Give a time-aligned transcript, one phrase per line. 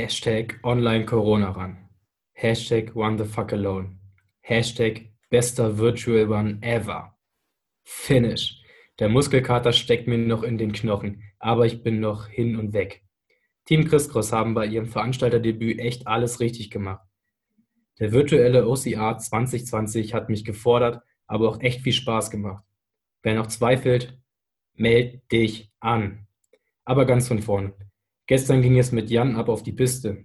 [0.00, 1.76] Hashtag Online Corona ran.
[2.32, 3.98] Hashtag One the fuck alone.
[4.40, 7.14] Hashtag bester Virtual Run ever.
[7.84, 8.62] Finish.
[8.98, 13.02] Der Muskelkater steckt mir noch in den Knochen, aber ich bin noch hin und weg.
[13.66, 17.06] Team Crisscross haben bei ihrem Veranstalterdebüt echt alles richtig gemacht.
[17.98, 22.64] Der virtuelle OCR 2020 hat mich gefordert, aber auch echt viel Spaß gemacht.
[23.22, 24.18] Wer noch zweifelt,
[24.72, 26.26] meld dich an.
[26.86, 27.74] Aber ganz von vorne.
[28.30, 30.24] Gestern ging es mit Jan ab auf die Piste.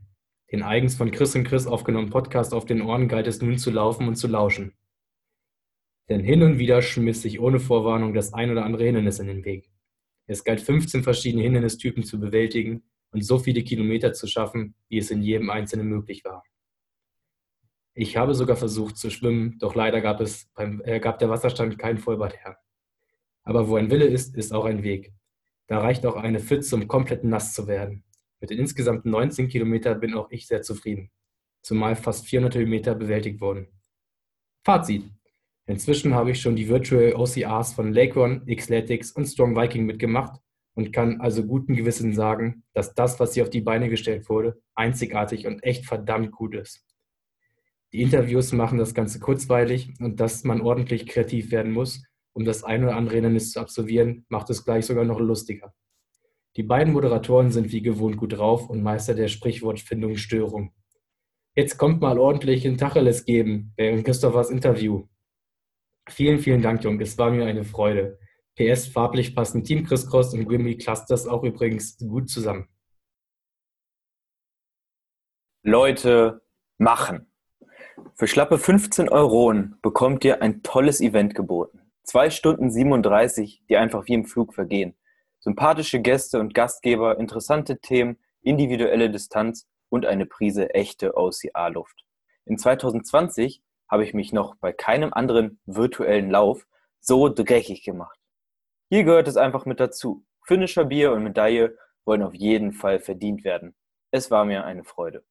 [0.51, 3.71] Den eigens von Chris und Chris aufgenommenen Podcast auf den Ohren galt es nun zu
[3.71, 4.77] laufen und zu lauschen.
[6.07, 9.43] Denn hin und wieder schmiss sich ohne Vorwarnung das ein oder andere Hindernis in den
[9.43, 9.71] Weg.
[10.27, 15.09] Es galt 15 verschiedene Hindernistypen zu bewältigen und so viele Kilometer zu schaffen, wie es
[15.09, 16.43] in jedem einzelnen möglich war.
[17.95, 21.79] Ich habe sogar versucht zu schwimmen, doch leider gab, es beim, äh, gab der Wasserstand
[21.79, 22.59] kein Vollbad her.
[23.41, 25.11] Aber wo ein Wille ist, ist auch ein Weg.
[25.67, 28.03] Da reicht auch eine Pfütze, um komplett nass zu werden.
[28.39, 31.09] Mit den insgesamt 19 Kilometern bin auch ich sehr zufrieden,
[31.63, 33.67] zumal fast 400 Höhenmeter bewältigt wurden.
[34.63, 35.03] Fazit.
[35.67, 40.39] Inzwischen habe ich schon die Virtual OCRs von Lakeron, Xletics und Strong Viking mitgemacht
[40.75, 44.61] und kann also guten Gewissen sagen, dass das, was hier auf die Beine gestellt wurde,
[44.75, 46.85] einzigartig und echt verdammt gut ist.
[47.93, 52.03] Die Interviews machen das Ganze kurzweilig und dass man ordentlich kreativ werden muss,
[52.35, 55.73] um das eine oder andere Hindernis zu absolvieren, macht es gleich sogar noch lustiger.
[56.57, 60.73] Die beiden Moderatoren sind wie gewohnt gut drauf und Meister der Sprichwortfindung Störung.
[61.55, 65.07] Jetzt kommt mal ordentlich in Tacheles geben während Christophers Interview.
[66.09, 66.99] Vielen, vielen Dank, Jung.
[66.99, 68.19] Es war mir eine Freude.
[68.55, 72.67] PS, farblich passen Team Chris Cross und Grimby Clusters auch übrigens gut zusammen.
[75.63, 76.41] Leute,
[76.77, 77.31] machen.
[78.13, 81.84] Für schlappe 15 Euronen bekommt ihr ein tolles Event geboten.
[82.05, 84.95] Zwei Stunden 37, die einfach wie im Flug vergehen
[85.45, 92.03] sympathische Gäste und Gastgeber, interessante Themen, individuelle Distanz und eine Prise echte OCR-Luft.
[92.45, 96.65] In 2020 habe ich mich noch bei keinem anderen virtuellen Lauf
[96.99, 98.19] so dreckig gemacht.
[98.89, 100.25] Hier gehört es einfach mit dazu.
[100.43, 103.75] Finisher Bier und Medaille wollen auf jeden Fall verdient werden.
[104.09, 105.23] Es war mir eine Freude.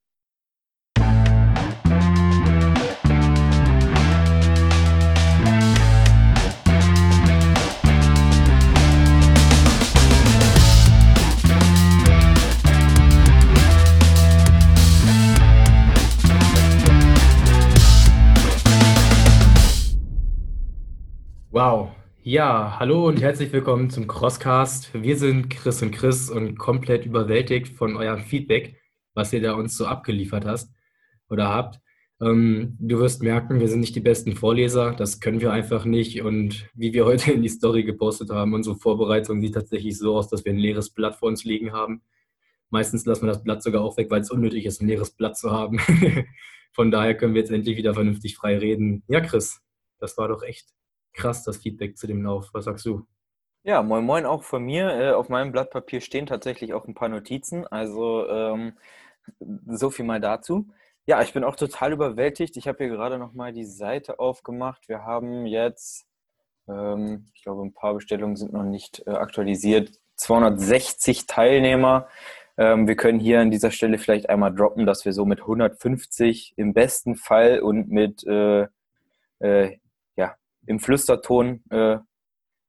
[21.54, 21.92] Wow.
[22.24, 24.90] Ja, hallo und herzlich willkommen zum Crosscast.
[24.92, 28.76] Wir sind Chris und Chris und komplett überwältigt von eurem Feedback,
[29.14, 30.74] was ihr da uns so abgeliefert hast
[31.30, 31.78] oder habt.
[32.20, 36.22] Ähm, du wirst merken, wir sind nicht die besten Vorleser, das können wir einfach nicht.
[36.22, 40.28] Und wie wir heute in die Story gepostet haben, unsere Vorbereitung sieht tatsächlich so aus,
[40.28, 42.02] dass wir ein leeres Blatt vor uns liegen haben.
[42.70, 45.38] Meistens lassen wir das Blatt sogar auch weg, weil es unnötig ist, ein leeres Blatt
[45.38, 45.78] zu haben.
[46.72, 49.04] Von daher können wir jetzt endlich wieder vernünftig frei reden.
[49.06, 49.60] Ja, Chris,
[50.00, 50.74] das war doch echt
[51.14, 52.50] krass, das Feedback zu dem Lauf.
[52.52, 53.06] Was sagst du?
[53.62, 54.90] Ja, moin moin auch von mir.
[54.90, 57.66] Äh, auf meinem Blatt Papier stehen tatsächlich auch ein paar Notizen.
[57.66, 58.74] Also ähm,
[59.66, 60.68] so viel mal dazu.
[61.06, 62.56] Ja, ich bin auch total überwältigt.
[62.56, 64.88] Ich habe hier gerade nochmal die Seite aufgemacht.
[64.88, 66.06] Wir haben jetzt,
[66.68, 72.08] ähm, ich glaube, ein paar Bestellungen sind noch nicht äh, aktualisiert, 260 Teilnehmer.
[72.56, 76.54] Ähm, wir können hier an dieser Stelle vielleicht einmal droppen, dass wir so mit 150
[76.56, 78.68] im besten Fall und mit äh,
[79.40, 79.78] äh,
[80.66, 81.98] im Flüsterton äh,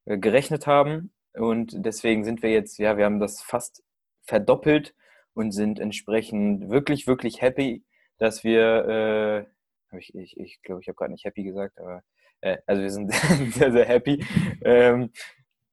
[0.05, 1.13] äh, gerechnet haben.
[1.33, 3.83] Und deswegen sind wir jetzt, ja, wir haben das fast
[4.23, 4.95] verdoppelt
[5.33, 7.83] und sind entsprechend wirklich, wirklich happy,
[8.17, 9.47] dass wir,
[9.91, 12.03] äh, ich, ich, ich glaube, ich habe gerade nicht happy gesagt, aber
[12.41, 13.13] äh, also wir sind
[13.53, 14.25] sehr, sehr happy,
[14.63, 15.11] ähm,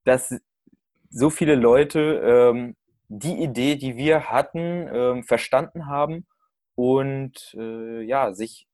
[0.05, 0.35] dass
[1.11, 2.77] so viele Leute ähm,
[3.09, 6.27] die Idee, die wir hatten, ähm, verstanden haben
[6.75, 8.67] und äh, ja, sich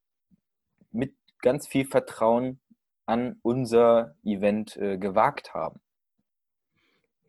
[0.93, 2.61] mit ganz viel Vertrauen
[3.09, 5.81] an unser Event äh, gewagt haben.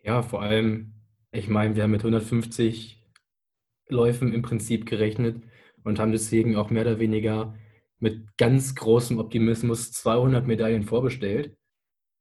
[0.03, 0.93] Ja, vor allem,
[1.31, 3.01] ich meine, wir haben mit 150
[3.87, 5.41] Läufen im Prinzip gerechnet
[5.83, 7.55] und haben deswegen auch mehr oder weniger
[7.97, 11.57] mit ganz großem Optimismus 200 Medaillen vorbestellt.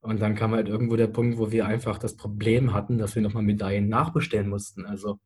[0.01, 3.23] Und dann kam halt irgendwo der Punkt, wo wir einfach das Problem hatten, dass wir
[3.23, 4.87] nochmal Medaillen nachbestellen mussten.
[4.87, 5.19] Also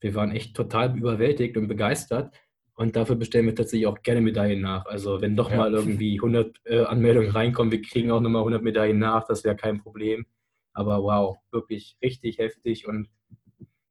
[0.00, 2.34] wir waren echt total überwältigt und begeistert.
[2.82, 4.86] Und dafür bestellen wir tatsächlich auch gerne Medaillen nach.
[4.86, 5.56] Also wenn doch ja.
[5.56, 9.54] mal irgendwie 100 äh, Anmeldungen reinkommen, wir kriegen auch nochmal 100 Medaillen nach, das wäre
[9.54, 10.26] kein Problem.
[10.72, 12.88] Aber wow, wirklich richtig heftig.
[12.88, 13.08] Und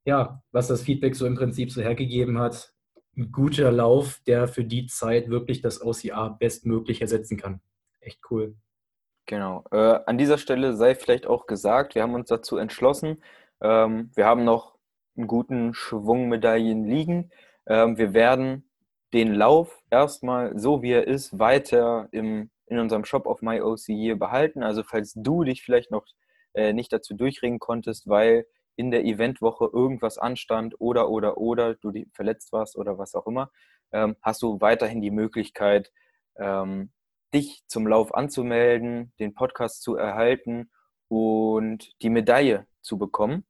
[0.04, 2.74] ja, was das Feedback so im Prinzip so hergegeben hat,
[3.16, 7.62] ein guter Lauf, der für die Zeit wirklich das OCR bestmöglich ersetzen kann.
[8.02, 8.56] Echt cool.
[9.26, 9.64] Genau.
[9.72, 13.24] Äh, an dieser Stelle sei vielleicht auch gesagt, wir haben uns dazu entschlossen.
[13.62, 14.76] Ähm, wir haben noch
[15.16, 17.32] einen guten Schwung Medaillen liegen.
[17.68, 18.66] Ähm, wir werden
[19.14, 24.64] den Lauf erstmal so wie er ist weiter im, in unserem Shop auf MyOC behalten.
[24.64, 26.06] Also falls du dich vielleicht noch
[26.54, 31.92] äh, nicht dazu durchringen konntest, weil in der Eventwoche irgendwas anstand oder oder oder du
[32.14, 33.52] verletzt warst oder was auch immer,
[33.92, 35.92] ähm, hast du weiterhin die Möglichkeit,
[36.38, 36.92] ähm,
[37.34, 40.70] dich zum Lauf anzumelden, den Podcast zu erhalten
[41.08, 43.46] und die Medaille zu bekommen.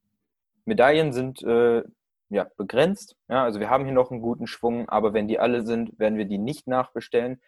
[0.65, 1.83] Medaillen sind äh,
[2.31, 3.17] ja, begrenzt.
[3.29, 6.17] Ja, also wir haben hier noch einen guten Schwung, aber wenn die alle sind, werden
[6.17, 7.41] wir die nicht nachbestellen.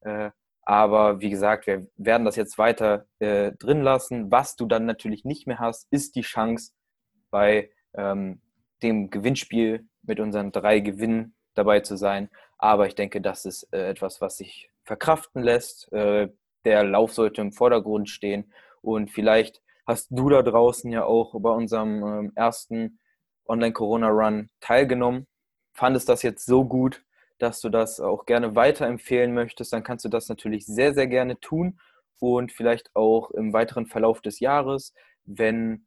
[0.00, 0.30] Äh,
[0.62, 4.30] aber wie gesagt, wir werden das jetzt weiter äh, drin lassen.
[4.30, 6.72] Was du dann natürlich nicht mehr hast, ist die Chance
[7.30, 8.40] bei ähm,
[8.82, 12.30] dem Gewinnspiel mit unseren drei Gewinnen dabei zu sein.
[12.58, 15.92] Aber ich denke, das ist äh, etwas, was sich verkraften lässt.
[15.92, 16.28] Äh,
[16.64, 18.52] der Lauf sollte im Vordergrund stehen.
[18.82, 23.00] Und vielleicht hast du da draußen ja auch bei unserem ähm, ersten
[23.48, 25.26] Online-Corona-Run teilgenommen.
[25.74, 27.04] Fandest das jetzt so gut,
[27.38, 31.38] dass du das auch gerne weiterempfehlen möchtest, dann kannst du das natürlich sehr, sehr gerne
[31.40, 31.78] tun
[32.18, 34.92] und vielleicht auch im weiteren Verlauf des Jahres,
[35.24, 35.86] wenn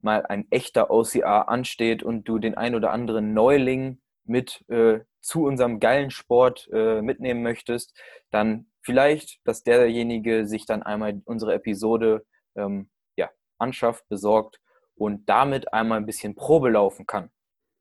[0.00, 5.44] mal ein echter OCR ansteht und du den ein oder anderen Neuling mit äh, zu
[5.44, 7.98] unserem geilen Sport äh, mitnehmen möchtest,
[8.30, 12.24] dann vielleicht, dass derjenige sich dann einmal unsere Episode
[12.56, 13.28] ähm, ja,
[13.58, 14.60] anschafft, besorgt
[14.98, 17.30] und damit einmal ein bisschen Probe laufen kann.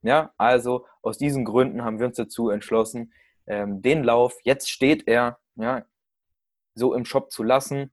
[0.03, 3.11] Ja, also aus diesen Gründen haben wir uns dazu entschlossen,
[3.47, 5.85] ähm, den Lauf, jetzt steht er, ja,
[6.75, 7.91] so im Shop zu lassen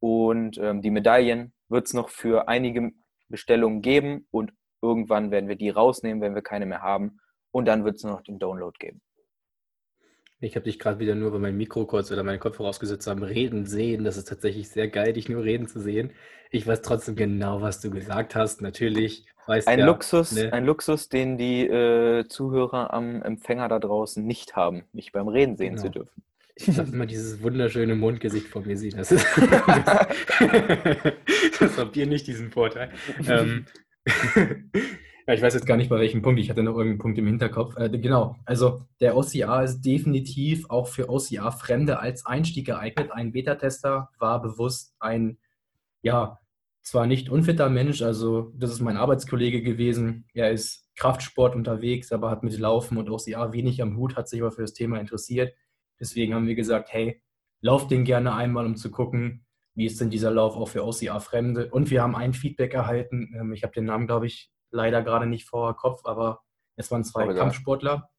[0.00, 2.92] und ähm, die Medaillen wird es noch für einige
[3.28, 7.20] Bestellungen geben und irgendwann werden wir die rausnehmen, wenn wir keine mehr haben
[7.50, 9.02] und dann wird es noch den Download geben.
[10.42, 13.22] Ich habe dich gerade wieder nur, bei meinem Mikro kurz oder meinen Kopf vorausgesetzt haben,
[13.22, 14.02] reden sehen.
[14.02, 16.10] Das ist tatsächlich sehr geil, dich nur reden zu sehen.
[16.50, 18.60] Ich weiß trotzdem genau, was du gesagt hast.
[18.60, 19.24] Natürlich.
[19.46, 20.52] Weiß ein, ja, Luxus, ne?
[20.52, 25.56] ein Luxus, den die äh, Zuhörer am Empfänger da draußen nicht haben, mich beim Reden
[25.56, 25.82] sehen genau.
[25.82, 26.22] zu dürfen.
[26.56, 28.94] Ich darf immer dieses wunderschöne Mundgesicht vor mir sehen.
[28.96, 29.24] Das, ist
[31.60, 32.90] das habt ihr nicht diesen Vorteil.
[33.28, 33.66] ähm,
[35.26, 36.40] ja, ich weiß jetzt gar nicht, bei welchem Punkt.
[36.40, 37.76] Ich hatte noch irgendeinen Punkt im Hinterkopf.
[37.76, 43.12] Äh, genau, also der OCR ist definitiv auch für OCR-Fremde als Einstieg geeignet.
[43.12, 45.38] Ein Beta-Tester war bewusst ein,
[46.02, 46.40] ja,
[46.82, 50.26] zwar nicht unfitter Mensch, also das ist mein Arbeitskollege gewesen.
[50.34, 54.40] Er ist Kraftsport unterwegs, aber hat mit Laufen und OCR wenig am Hut, hat sich
[54.42, 55.54] aber für das Thema interessiert.
[56.00, 57.22] Deswegen haben wir gesagt, hey,
[57.60, 61.70] lauf den gerne einmal, um zu gucken, wie ist denn dieser Lauf auch für OCR-Fremde.
[61.70, 63.32] Und wir haben ein Feedback erhalten.
[63.38, 66.42] Ähm, ich habe den Namen, glaube ich, leider gerade nicht vor Kopf, aber
[66.76, 68.10] es waren zwei aber Kampfsportler.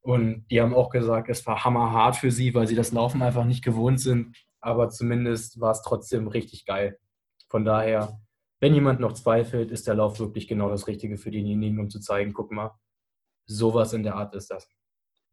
[0.00, 3.44] Und die haben auch gesagt, es war hammerhart für sie, weil sie das Laufen einfach
[3.44, 4.36] nicht gewohnt sind.
[4.60, 6.98] Aber zumindest war es trotzdem richtig geil.
[7.48, 8.20] Von daher,
[8.60, 12.00] wenn jemand noch zweifelt, ist der Lauf wirklich genau das Richtige für denjenigen, um zu
[12.00, 12.78] zeigen, guck mal,
[13.46, 14.68] sowas in der Art ist das.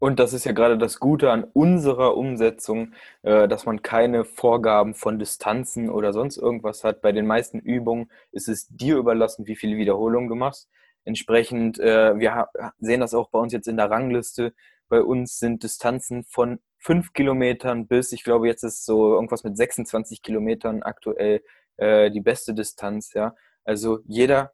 [0.03, 2.91] Und das ist ja gerade das Gute an unserer Umsetzung,
[3.21, 7.01] äh, dass man keine Vorgaben von Distanzen oder sonst irgendwas hat.
[7.01, 10.67] Bei den meisten Übungen ist es dir überlassen, wie viele Wiederholungen du machst.
[11.05, 14.53] Entsprechend, äh, wir sehen das auch bei uns jetzt in der Rangliste.
[14.89, 19.55] Bei uns sind Distanzen von fünf Kilometern bis, ich glaube, jetzt ist so irgendwas mit
[19.55, 21.41] 26 Kilometern aktuell
[21.77, 23.13] äh, die beste Distanz.
[23.13, 24.51] Ja, also jeder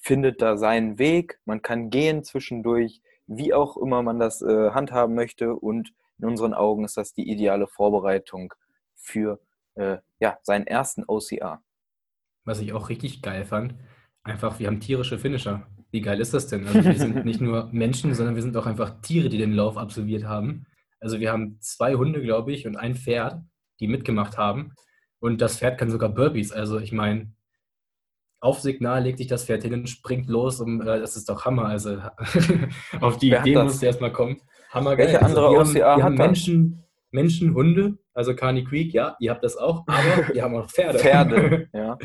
[0.00, 1.40] findet da seinen Weg.
[1.44, 3.02] Man kann gehen zwischendurch
[3.36, 5.54] wie auch immer man das äh, handhaben möchte.
[5.54, 8.54] Und in unseren Augen ist das die ideale Vorbereitung
[8.94, 9.40] für
[9.74, 11.62] äh, ja, seinen ersten OCR.
[12.44, 13.74] Was ich auch richtig geil fand,
[14.22, 15.66] einfach, wir haben tierische Finisher.
[15.90, 16.66] Wie geil ist das denn?
[16.66, 19.76] Also wir sind nicht nur Menschen, sondern wir sind auch einfach Tiere, die den Lauf
[19.76, 20.66] absolviert haben.
[21.00, 23.42] Also wir haben zwei Hunde, glaube ich, und ein Pferd,
[23.80, 24.74] die mitgemacht haben.
[25.18, 26.52] Und das Pferd kann sogar Burpees.
[26.52, 27.32] Also ich meine,
[28.42, 30.60] auf Signal legt sich das Pferd hin und springt los.
[30.60, 31.66] Und, äh, das ist doch Hammer.
[31.66, 31.98] Also
[33.00, 34.40] auf die Wer Idee musst du erstmal kommen.
[34.70, 35.06] Hammer geil.
[35.06, 39.30] Welche andere also, wir haben, wir haben Menschen, Menschen, Hunde, also Carney Creek, ja, ihr
[39.30, 39.94] habt das auch, aber
[40.34, 40.98] wir haben auch Pferde.
[40.98, 41.98] Pferde, ja.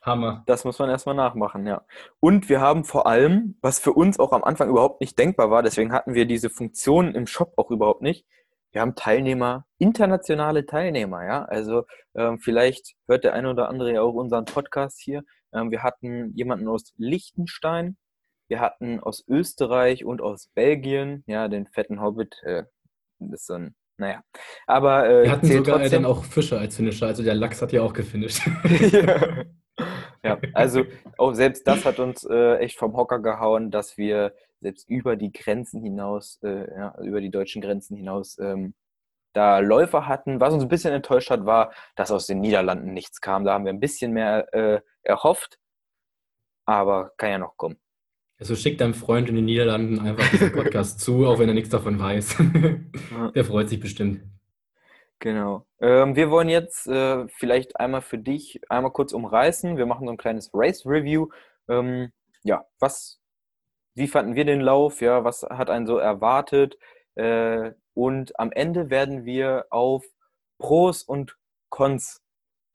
[0.00, 0.42] Hammer.
[0.46, 1.84] Das muss man erstmal nachmachen, ja.
[2.18, 5.62] Und wir haben vor allem, was für uns auch am Anfang überhaupt nicht denkbar war,
[5.62, 8.24] deswegen hatten wir diese Funktion im Shop auch überhaupt nicht.
[8.72, 11.44] Wir haben Teilnehmer, internationale Teilnehmer, ja.
[11.44, 11.84] Also
[12.14, 15.24] ähm, vielleicht hört der eine oder andere ja auch unseren Podcast hier.
[15.52, 17.96] Ähm, wir hatten jemanden aus Liechtenstein,
[18.48, 22.64] wir hatten aus Österreich und aus Belgien, ja, den fetten Hobbit, äh,
[23.18, 24.22] das ist so ein, naja.
[24.66, 26.02] Aber äh, wir hatten sogar äh, trotzdem...
[26.02, 28.46] dann auch Fische als Finisher, also der Lachs hat ja auch gefinisht.
[28.92, 29.44] ja.
[30.22, 30.84] ja, also
[31.16, 35.32] auch selbst das hat uns äh, echt vom Hocker gehauen, dass wir selbst über die
[35.32, 38.74] Grenzen hinaus, äh, ja, über die deutschen Grenzen hinaus ähm,
[39.32, 40.40] da Läufer hatten.
[40.40, 43.44] Was uns ein bisschen enttäuscht hat, war, dass aus den Niederlanden nichts kam.
[43.44, 45.58] Da haben wir ein bisschen mehr äh, erhofft,
[46.64, 47.78] aber kann ja noch kommen.
[48.38, 51.70] Also schick deinem Freund in den Niederlanden einfach diesen Podcast zu, auch wenn er nichts
[51.70, 52.36] davon weiß.
[53.34, 54.22] Der freut sich bestimmt.
[55.18, 55.66] Genau.
[55.80, 59.76] Ähm, wir wollen jetzt äh, vielleicht einmal für dich einmal kurz umreißen.
[59.76, 61.28] Wir machen so ein kleines Race-Review.
[61.68, 62.12] Ähm,
[62.44, 63.20] ja, was,
[63.94, 65.00] wie fanden wir den Lauf?
[65.00, 66.78] Ja, was hat einen so erwartet?
[67.18, 70.04] Äh, und am Ende werden wir auf
[70.58, 71.36] Pros und
[71.68, 72.22] Cons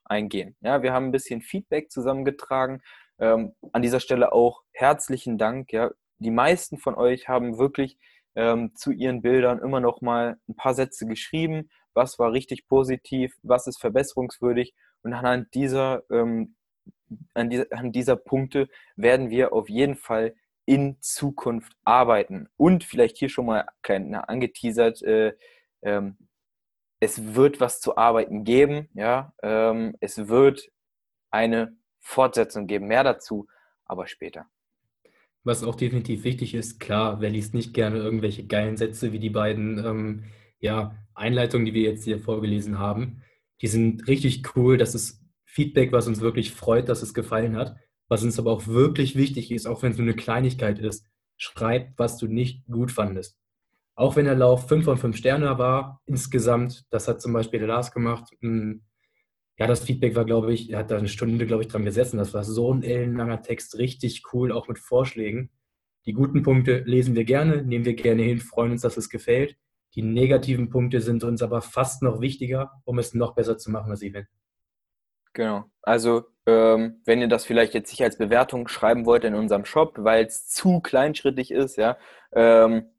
[0.04, 0.54] eingehen.
[0.60, 2.82] Ja, wir haben ein bisschen Feedback zusammengetragen.
[3.18, 5.72] Ähm, an dieser Stelle auch herzlichen Dank.
[5.72, 7.98] Ja, die meisten von euch haben wirklich
[8.34, 11.70] ähm, zu ihren Bildern immer noch mal ein paar Sätze geschrieben.
[11.94, 13.34] Was war richtig positiv?
[13.42, 14.74] Was ist verbesserungswürdig?
[15.02, 16.56] Und anhand dieser, ähm,
[17.32, 20.34] an, dieser, an dieser Punkte werden wir auf jeden Fall
[20.66, 22.48] in Zukunft arbeiten.
[22.56, 25.34] Und vielleicht hier schon mal klein, angeteasert, äh,
[25.82, 26.16] ähm,
[27.00, 28.88] es wird was zu arbeiten geben.
[28.94, 29.34] Ja?
[29.42, 30.70] Ähm, es wird
[31.30, 32.86] eine Fortsetzung geben.
[32.86, 33.46] Mehr dazu,
[33.84, 34.46] aber später.
[35.42, 39.30] Was auch definitiv wichtig ist, klar, wer liest nicht gerne irgendwelche geilen Sätze wie die
[39.30, 40.24] beiden ähm,
[40.58, 43.22] ja, Einleitungen, die wir jetzt hier vorgelesen haben.
[43.60, 44.78] Die sind richtig cool.
[44.78, 47.76] Das ist Feedback, was uns wirklich freut, dass es gefallen hat.
[48.08, 51.06] Was uns aber auch wirklich wichtig ist, auch wenn es nur eine Kleinigkeit ist,
[51.36, 53.36] schreib, was du nicht gut fandest.
[53.96, 57.68] Auch wenn der Lauf 5 von 5 Sterne war, insgesamt, das hat zum Beispiel der
[57.68, 58.30] Lars gemacht.
[58.40, 58.82] Hm,
[59.56, 62.18] ja, das Feedback war, glaube ich, er hat da eine Stunde, glaube ich, dran gesessen.
[62.18, 65.50] Das war so ein ellenlanger Text, richtig cool, auch mit Vorschlägen.
[66.06, 69.56] Die guten Punkte lesen wir gerne, nehmen wir gerne hin, freuen uns, dass es gefällt.
[69.94, 73.90] Die negativen Punkte sind uns aber fast noch wichtiger, um es noch besser zu machen,
[73.90, 74.26] das Event.
[75.34, 75.64] Genau.
[75.82, 79.94] Also, ähm, wenn ihr das vielleicht jetzt nicht als Bewertung schreiben wollt in unserem Shop,
[79.98, 81.98] weil es zu kleinschrittig ist, ja,
[82.32, 82.90] ähm,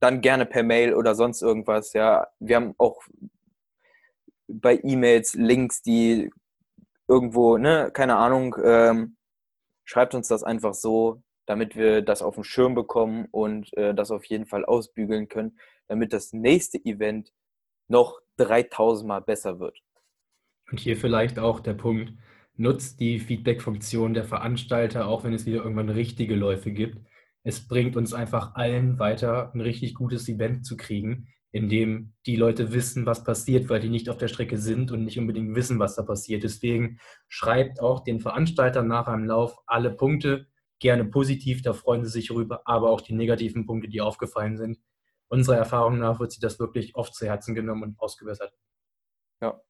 [0.00, 1.92] dann gerne per Mail oder sonst irgendwas.
[1.92, 3.02] Ja, wir haben auch
[4.48, 6.30] bei E-Mails Links, die
[7.08, 9.16] irgendwo, ne, keine Ahnung, ähm,
[9.84, 14.10] schreibt uns das einfach so, damit wir das auf den Schirm bekommen und äh, das
[14.10, 17.32] auf jeden Fall ausbügeln können, damit das nächste Event
[17.88, 19.82] noch 3000 Mal besser wird.
[20.70, 22.12] Und hier vielleicht auch der Punkt,
[22.56, 26.98] nutzt die Feedback-Funktion der Veranstalter, auch wenn es wieder irgendwann richtige Läufe gibt
[27.42, 32.36] es bringt uns einfach allen weiter, ein richtig gutes Event zu kriegen, in dem die
[32.36, 35.78] Leute wissen, was passiert, weil die nicht auf der Strecke sind und nicht unbedingt wissen,
[35.78, 36.44] was da passiert.
[36.44, 40.46] Deswegen schreibt auch den Veranstaltern nach einem Lauf alle Punkte,
[40.78, 44.78] gerne positiv, da freuen sie sich rüber, aber auch die negativen Punkte, die aufgefallen sind.
[45.28, 48.52] Unserer Erfahrung nach wird sich das wirklich oft zu Herzen genommen und ausgebessert.
[49.42, 49.60] Ja,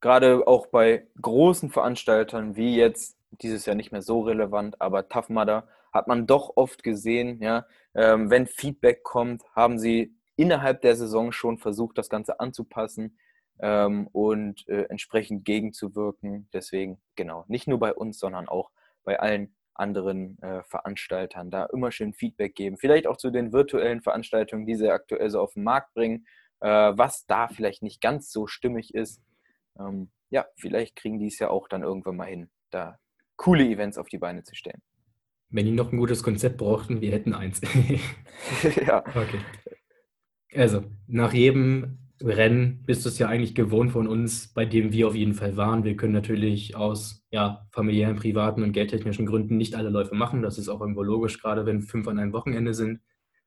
[0.00, 5.28] gerade auch bei großen Veranstaltern wie jetzt dieses Jahr nicht mehr so relevant, aber Tough
[5.28, 10.96] Mudder hat man doch oft gesehen, ja, ähm, wenn Feedback kommt, haben sie innerhalb der
[10.96, 13.18] Saison schon versucht, das Ganze anzupassen
[13.58, 16.48] ähm, und äh, entsprechend gegenzuwirken.
[16.52, 18.70] Deswegen, genau, nicht nur bei uns, sondern auch
[19.04, 22.76] bei allen anderen äh, Veranstaltern da immer schön Feedback geben.
[22.76, 26.26] Vielleicht auch zu den virtuellen Veranstaltungen, die sie aktuell so auf den Markt bringen,
[26.60, 29.22] äh, was da vielleicht nicht ganz so stimmig ist.
[29.78, 32.98] Ähm, ja, vielleicht kriegen die es ja auch dann irgendwann mal hin, da
[33.36, 34.82] coole Events auf die Beine zu stellen.
[35.48, 37.60] Wenn die noch ein gutes Konzept brauchten, wir hätten eins.
[38.86, 39.04] ja.
[39.06, 39.40] Okay.
[40.54, 45.06] Also, nach jedem Rennen bist du es ja eigentlich gewohnt von uns, bei dem wir
[45.06, 45.84] auf jeden Fall waren.
[45.84, 50.42] Wir können natürlich aus ja, familiären, privaten und geldtechnischen Gründen nicht alle Läufe machen.
[50.42, 53.00] Das ist auch irgendwo logisch, gerade wenn fünf an einem Wochenende sind.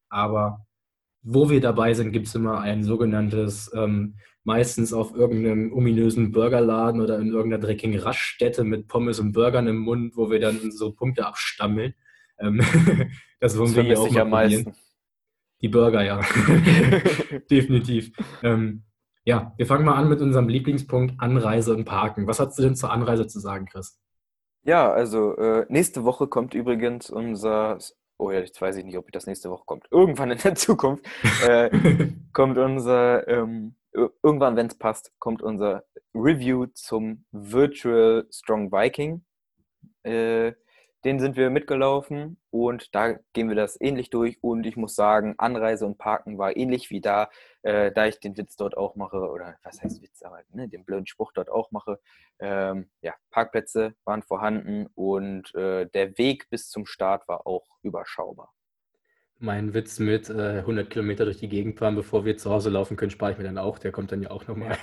[0.10, 0.66] Aber
[1.22, 4.16] wo wir dabei sind, gibt es immer ein sogenanntes, ähm,
[4.50, 9.78] meistens auf irgendeinem ominösen Burgerladen oder in irgendeiner dreckigen Raststätte mit Pommes und Burgern im
[9.78, 11.94] Mund, wo wir dann so Punkte abstammeln.
[12.40, 12.60] Ähm,
[13.40, 14.74] das wollen wir hier auch mal am meisten.
[15.62, 16.20] Die Burger, ja.
[17.52, 18.12] Definitiv.
[18.42, 18.86] Ähm,
[19.24, 22.26] ja, wir fangen mal an mit unserem Lieblingspunkt Anreise und Parken.
[22.26, 24.00] Was hast du denn zur Anreise zu sagen, Chris?
[24.64, 27.78] Ja, also äh, nächste Woche kommt übrigens unser
[28.18, 29.88] oh ja, jetzt weiß ich nicht, ob das nächste Woche kommt.
[29.92, 31.06] Irgendwann in der Zukunft
[31.48, 31.70] äh,
[32.34, 39.24] kommt unser, ähm, irgendwann, wenn es passt, kommt unser Review zum Virtual Strong Viking.
[40.04, 40.54] Äh,
[41.06, 44.38] den sind wir mitgelaufen und da gehen wir das ähnlich durch.
[44.44, 47.30] Und ich muss sagen, Anreise und Parken war ähnlich wie da,
[47.62, 50.84] äh, da ich den Witz dort auch mache, oder was heißt Witz, aber ne, den
[50.84, 52.00] blöden Spruch dort auch mache.
[52.40, 58.54] Ähm, ja, Parkplätze waren vorhanden und äh, der Weg bis zum Start war auch überschaubar.
[59.42, 62.98] Mein Witz mit äh, 100 Kilometer durch die Gegend fahren, bevor wir zu Hause laufen
[62.98, 63.80] können, spare ich mir dann auch.
[63.80, 64.78] Der kommt dann ja auch nochmal.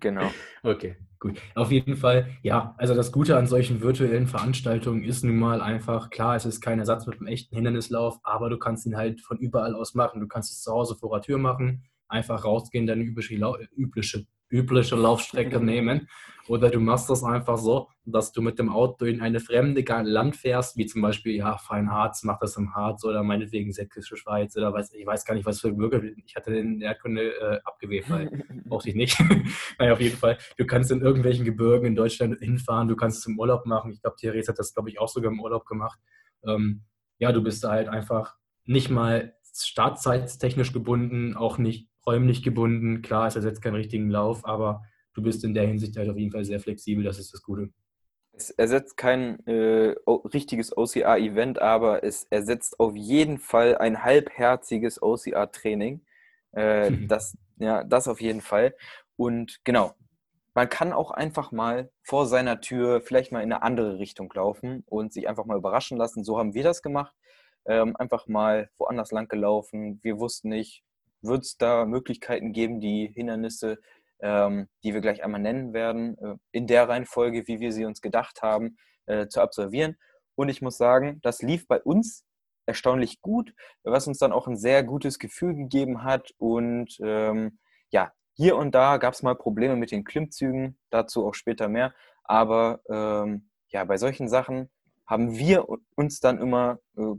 [0.00, 0.30] genau.
[0.62, 1.40] okay, gut.
[1.54, 6.10] Auf jeden Fall, ja, also das Gute an solchen virtuellen Veranstaltungen ist nun mal einfach,
[6.10, 9.38] klar, es ist kein Ersatz mit einem echten Hindernislauf, aber du kannst ihn halt von
[9.38, 10.20] überall aus machen.
[10.20, 13.34] Du kannst es zu Hause vor der Tür machen, einfach rausgehen, deine übliche,
[13.74, 16.08] übliche, übliche Laufstrecke nehmen.
[16.48, 20.36] Oder du machst das einfach so, dass du mit dem Auto in eine fremde Land
[20.36, 24.72] fährst, wie zum Beispiel, ja, Feinharz macht das im Harz oder meinetwegen Sächsische Schweiz oder
[24.72, 26.02] weiß, ich weiß gar nicht, was für Bürger.
[26.26, 28.28] Ich hatte den Erdkunde äh, abgewählt, weil
[28.66, 29.18] brauchte ich nicht.
[29.78, 30.36] naja, auf jeden Fall.
[30.56, 33.92] Du kannst in irgendwelchen Gebirgen in Deutschland hinfahren, du kannst es im Urlaub machen.
[33.92, 36.00] Ich glaube, Therese hat das, glaube ich, auch sogar im Urlaub gemacht.
[36.44, 36.82] Ähm,
[37.18, 43.02] ja, du bist da halt einfach nicht mal startzeittechnisch gebunden, auch nicht räumlich gebunden.
[43.02, 44.82] Klar, es ersetzt keinen richtigen Lauf, aber
[45.14, 47.70] du bist in der Hinsicht halt auf jeden Fall sehr flexibel, das ist das Gute.
[48.34, 56.00] Es ersetzt kein äh, richtiges OCR-Event, aber es ersetzt auf jeden Fall ein halbherziges OCR-Training.
[56.52, 58.74] Äh, das, ja, das auf jeden Fall.
[59.16, 59.94] Und genau,
[60.54, 64.82] man kann auch einfach mal vor seiner Tür vielleicht mal in eine andere Richtung laufen
[64.86, 66.24] und sich einfach mal überraschen lassen.
[66.24, 67.14] So haben wir das gemacht.
[67.64, 70.00] Ähm, einfach mal woanders lang gelaufen.
[70.02, 70.82] Wir wussten nicht,
[71.22, 73.78] wird es da Möglichkeiten geben, die Hindernisse
[74.22, 78.00] ähm, die wir gleich einmal nennen werden, äh, in der Reihenfolge, wie wir sie uns
[78.00, 79.96] gedacht haben, äh, zu absolvieren.
[80.36, 82.24] Und ich muss sagen, das lief bei uns
[82.64, 83.52] erstaunlich gut,
[83.82, 86.30] was uns dann auch ein sehr gutes Gefühl gegeben hat.
[86.38, 87.58] Und ähm,
[87.90, 91.92] ja, hier und da gab es mal Probleme mit den Klimmzügen, dazu auch später mehr.
[92.22, 94.70] Aber ähm, ja, bei solchen Sachen
[95.04, 97.14] haben wir uns dann immer äh,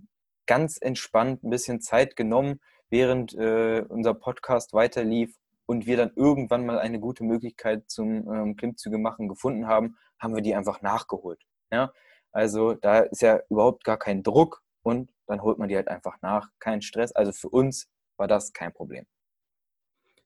[0.46, 2.62] ganz entspannt ein bisschen Zeit genommen,
[2.94, 5.36] während äh, unser Podcast weiterlief
[5.66, 10.36] und wir dann irgendwann mal eine gute Möglichkeit zum ähm, Klimmzüge machen gefunden haben, haben
[10.36, 11.42] wir die einfach nachgeholt.
[11.72, 11.92] Ja?
[12.32, 16.22] Also da ist ja überhaupt gar kein Druck und dann holt man die halt einfach
[16.22, 16.50] nach.
[16.60, 17.12] Kein Stress.
[17.14, 19.06] Also für uns war das kein Problem.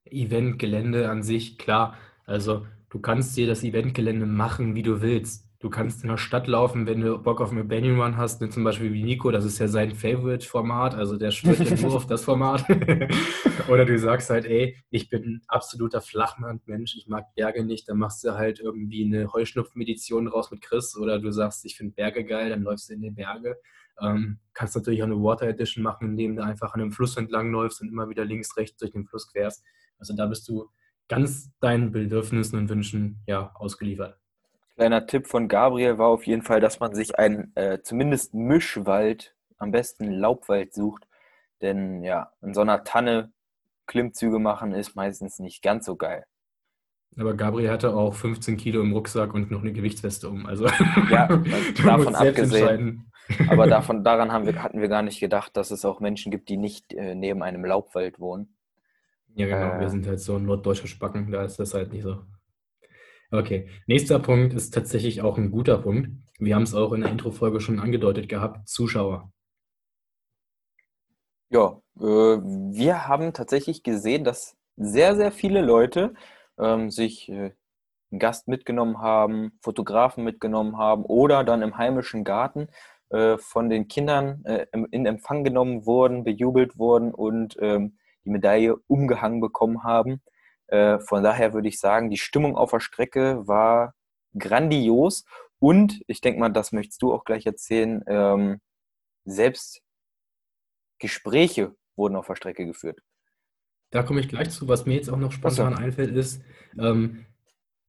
[0.03, 1.95] Eventgelände an sich, klar.
[2.25, 5.46] Also du kannst dir das Eventgelände machen, wie du willst.
[5.59, 8.63] Du kannst in der Stadt laufen, wenn du Bock auf eine Banning Run hast, zum
[8.63, 12.23] Beispiel wie Nico, das ist ja sein Favorite-Format, also der schwört ja nur auf das
[12.23, 12.63] Format.
[13.67, 17.97] Oder du sagst halt, ey, ich bin ein absoluter Flachland-Mensch, ich mag Berge nicht, dann
[17.97, 20.95] machst du halt irgendwie eine Heuschnupfmedition raus mit Chris.
[20.95, 23.57] Oder du sagst, ich finde Berge geil, dann läufst du in die Berge.
[23.99, 27.51] Ähm, kannst natürlich auch eine Water Edition machen, indem du einfach an einem Fluss entlang
[27.51, 29.63] läufst und immer wieder links, rechts durch den Fluss querst.
[29.97, 30.69] Also da bist du
[31.07, 34.19] ganz deinen Bedürfnissen und Wünschen ja ausgeliefert.
[34.77, 39.35] Kleiner Tipp von Gabriel war auf jeden Fall, dass man sich einen äh, zumindest Mischwald,
[39.57, 41.07] am besten Laubwald sucht.
[41.63, 43.31] Denn ja, in so einer Tanne
[43.87, 46.25] Klimmzüge machen ist meistens nicht ganz so geil.
[47.17, 50.45] Aber Gabriel hatte auch 15 Kilo im Rucksack und noch eine Gewichtsweste um.
[50.45, 50.67] Also
[51.09, 51.25] ja,
[51.83, 53.11] davon abgesehen.
[53.49, 56.49] Aber davon, daran haben wir, hatten wir gar nicht gedacht, dass es auch Menschen gibt,
[56.49, 58.55] die nicht äh, neben einem Laubwald wohnen.
[59.33, 59.77] Ja, genau.
[59.77, 62.21] Äh, wir sind halt so ein norddeutscher Spacken, da ist das halt nicht so.
[63.29, 66.09] Okay, nächster Punkt ist tatsächlich auch ein guter Punkt.
[66.39, 69.31] Wir haben es auch in der Intro-Folge schon angedeutet gehabt, Zuschauer.
[71.49, 76.13] Ja, äh, wir haben tatsächlich gesehen, dass sehr, sehr viele Leute
[76.57, 77.51] ähm, sich äh,
[78.11, 82.69] einen Gast mitgenommen haben, Fotografen mitgenommen haben oder dann im heimischen Garten
[83.09, 88.75] äh, von den Kindern äh, in Empfang genommen wurden, bejubelt wurden und ähm, die Medaille
[88.87, 90.21] umgehangen bekommen haben.
[90.67, 93.93] Äh, von daher würde ich sagen, die Stimmung auf der Strecke war
[94.37, 95.25] grandios
[95.59, 98.59] und ich denke mal, das möchtest du auch gleich erzählen, ähm,
[99.25, 99.81] selbst
[100.99, 102.99] Gespräche wurden auf der Strecke geführt.
[103.91, 104.67] Da komme ich gleich zu.
[104.67, 105.81] Was mir jetzt auch noch spontan so.
[105.81, 106.41] einfällt, ist,
[106.77, 107.25] ähm,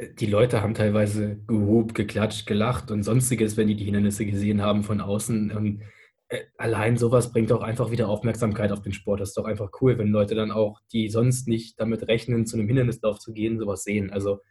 [0.01, 4.85] die Leute haben teilweise gehobt, geklatscht, gelacht und sonstiges, wenn die die Hindernisse gesehen haben
[4.85, 5.51] von außen.
[5.51, 5.85] Äh,
[6.59, 9.21] allein sowas bringt auch einfach wieder Aufmerksamkeit auf den Sport.
[9.21, 12.57] Das ist doch einfach cool, wenn Leute dann auch, die sonst nicht damit rechnen, zu
[12.57, 14.11] einem Hindernislauf zu gehen, sowas sehen.
[14.11, 14.43] Also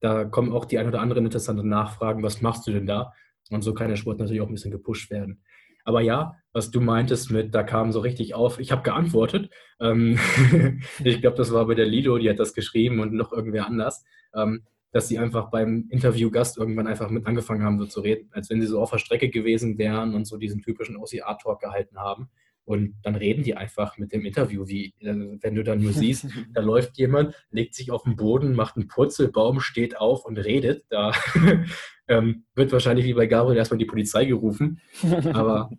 [0.00, 3.12] da kommen auch die ein oder anderen interessanten Nachfragen, was machst du denn da?
[3.50, 5.42] Und so kann der Sport natürlich auch ein bisschen gepusht werden.
[5.84, 9.50] Aber ja, was du meintest mit, da kam so richtig auf, ich habe geantwortet.
[9.80, 10.18] Ähm,
[11.04, 14.04] ich glaube, das war bei der Lido, die hat das geschrieben und noch irgendwer anders.
[14.34, 18.50] Ähm, dass sie einfach beim Interviewgast irgendwann einfach mit angefangen haben, so zu reden, als
[18.50, 22.28] wenn sie so auf der Strecke gewesen wären und so diesen typischen OCR-Talk gehalten haben.
[22.64, 26.26] Und dann reden die einfach mit dem Interview, wie äh, wenn du dann nur siehst,
[26.54, 30.84] da läuft jemand, legt sich auf den Boden, macht einen Purzelbaum, steht auf und redet.
[30.88, 31.12] Da
[32.08, 34.80] ähm, wird wahrscheinlich wie bei Gabriel erstmal die Polizei gerufen.
[35.32, 35.70] Aber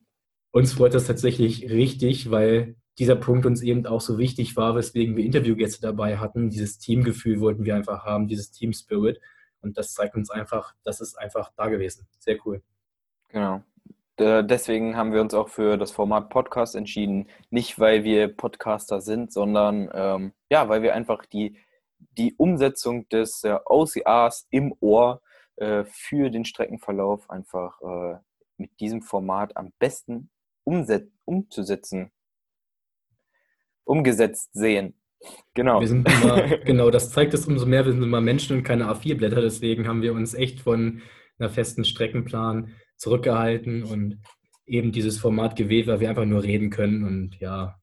[0.52, 5.15] uns freut das tatsächlich richtig, weil dieser Punkt uns eben auch so wichtig war, weswegen
[5.15, 6.49] wir Interviewgäste dabei hatten.
[6.49, 9.19] Dieses Teamgefühl wollten wir einfach haben, dieses Team Spirit.
[9.62, 12.08] Und das zeigt uns einfach, das ist einfach da gewesen.
[12.19, 12.62] Sehr cool.
[13.29, 13.63] Genau.
[14.19, 17.29] Deswegen haben wir uns auch für das Format Podcast entschieden.
[17.49, 21.58] Nicht, weil wir Podcaster sind, sondern ähm, ja, weil wir einfach die,
[22.17, 25.21] die Umsetzung des äh, OCRs im Ohr
[25.56, 28.19] äh, für den Streckenverlauf einfach äh,
[28.58, 30.29] mit diesem Format am besten
[30.63, 32.12] umzusetzen
[33.86, 34.96] umgesetzt sehen.
[35.54, 35.80] Genau.
[35.80, 38.86] Wir sind immer, genau, das zeigt es umso mehr, wir sind immer Menschen und keine
[38.86, 41.02] A4-Blätter, deswegen haben wir uns echt von
[41.39, 44.19] einer festen Streckenplan zurückgehalten und
[44.65, 47.76] eben dieses Format gewählt, weil wir einfach nur reden können und ja,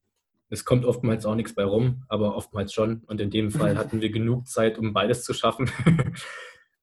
[0.51, 3.03] es kommt oftmals auch nichts bei rum, aber oftmals schon.
[3.07, 5.71] Und in dem Fall hatten wir genug Zeit, um beides zu schaffen.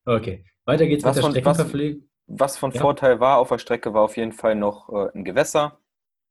[0.07, 2.09] okay, weiter geht's Was mit der Streckenverpflegung.
[2.29, 2.81] Was von Ja.
[2.81, 5.79] Vorteil war auf der Strecke, war auf jeden Fall noch äh, ein Gewässer.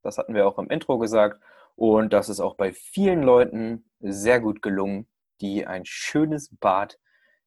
[0.01, 1.39] Das hatten wir auch im Intro gesagt.
[1.77, 5.07] Und das ist auch bei vielen Leuten sehr gut gelungen,
[5.41, 6.97] die ein schönes Bad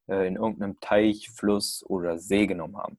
[0.07, 2.97] äh, in irgendeinem Teich, Fluss oder See genommen haben.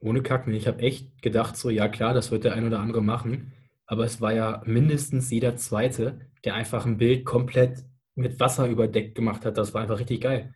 [0.00, 0.52] Ohne Kacken.
[0.52, 3.52] Ich habe echt gedacht, so, ja klar, das wird der ein oder andere machen.
[3.86, 7.84] Aber es war ja mindestens jeder Zweite, der einfach ein Bild komplett
[8.16, 9.56] mit Wasser überdeckt gemacht hat.
[9.56, 10.54] Das war einfach richtig geil.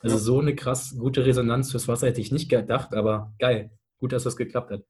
[0.00, 3.70] Also so eine krass gute Resonanz fürs Wasser hätte ich nicht gedacht, aber geil.
[3.98, 4.82] Gut, dass das geklappt hat.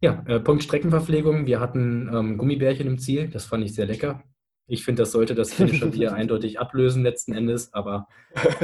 [0.00, 1.46] Ja, äh, Punkt Streckenverpflegung.
[1.46, 3.28] Wir hatten ähm, Gummibärchen im Ziel.
[3.28, 4.22] Das fand ich sehr lecker.
[4.66, 7.72] Ich finde, das sollte das finnische Bier eindeutig ablösen letzten Endes.
[7.72, 8.08] Aber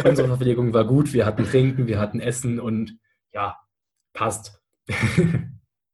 [0.04, 1.12] unsere Verpflegung war gut.
[1.12, 2.98] Wir hatten Trinken, wir hatten Essen und
[3.32, 3.56] ja,
[4.12, 4.60] passt.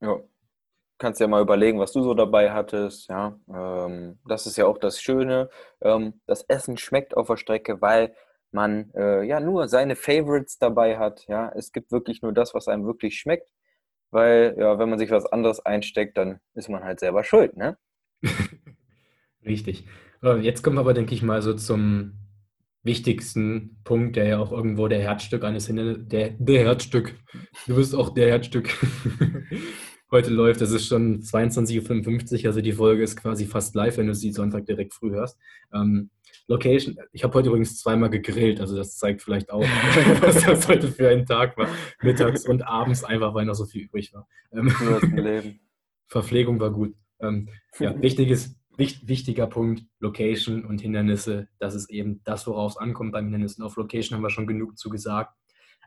[0.03, 0.21] Ja.
[0.99, 3.09] Kannst ja mal überlegen, was du so dabei hattest.
[3.09, 5.49] Ja, ähm, das ist ja auch das Schöne.
[5.81, 8.15] Ähm, das Essen schmeckt auf der Strecke, weil
[8.51, 11.27] man äh, ja nur seine Favorites dabei hat.
[11.29, 13.51] Ja, es gibt wirklich nur das, was einem wirklich schmeckt.
[14.11, 17.77] Weil, ja, wenn man sich was anderes einsteckt, dann ist man halt selber schuld, ne?
[19.45, 19.87] Richtig.
[20.41, 22.15] Jetzt kommen wir aber, denke ich mal, so zum
[22.83, 27.15] wichtigsten Punkt, der ja auch irgendwo der Herzstück eines Hindernisses, der, der Herzstück,
[27.67, 28.71] du bist auch der Herzstück,
[30.11, 30.61] heute läuft.
[30.61, 34.33] Es ist schon 22.55 Uhr, also die Folge ist quasi fast live, wenn du sie
[34.33, 35.39] Sonntag direkt früh hörst.
[35.73, 36.11] Ähm,
[36.49, 39.63] Location, ich habe heute übrigens zweimal gegrillt, also das zeigt vielleicht auch,
[40.21, 41.69] was das heute für ein Tag war.
[42.03, 44.29] Mittags und abends einfach, weil noch so viel übrig war.
[44.53, 44.73] Ähm,
[45.15, 45.61] Leben.
[46.07, 46.95] Verpflegung war gut.
[47.19, 47.49] Ähm,
[47.81, 51.49] ja, wichtiges, wich, wichtiger Punkt, Location und Hindernisse.
[51.59, 53.65] Das ist eben das, worauf es ankommt beim Hindernissen.
[53.65, 55.35] Auf Location haben wir schon genug zu gesagt.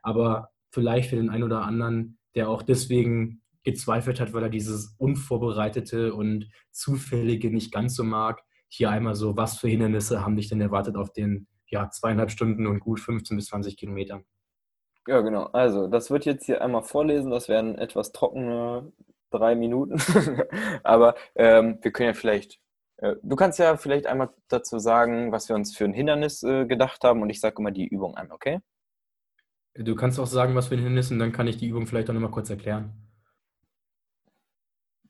[0.01, 4.95] Aber vielleicht für den einen oder anderen, der auch deswegen gezweifelt hat, weil er dieses
[4.97, 10.49] Unvorbereitete und Zufällige nicht ganz so mag, hier einmal so, was für Hindernisse haben dich
[10.49, 14.25] denn erwartet auf den ja, zweieinhalb Stunden und gut 15 bis 20 Kilometern?
[15.08, 15.45] Ja, genau.
[15.53, 17.32] Also, das wird jetzt hier einmal vorlesen.
[17.32, 18.91] Das werden etwas trockene
[19.32, 19.99] drei Minuten.
[20.84, 22.60] Aber ähm, wir können ja vielleicht,
[22.97, 26.65] äh, du kannst ja vielleicht einmal dazu sagen, was wir uns für ein Hindernis äh,
[26.65, 28.60] gedacht haben und ich sage immer die Übung einmal, okay?
[29.75, 32.10] Du kannst auch sagen, was für ein Hindernis und dann kann ich die Übung vielleicht
[32.10, 33.08] auch nochmal kurz erklären.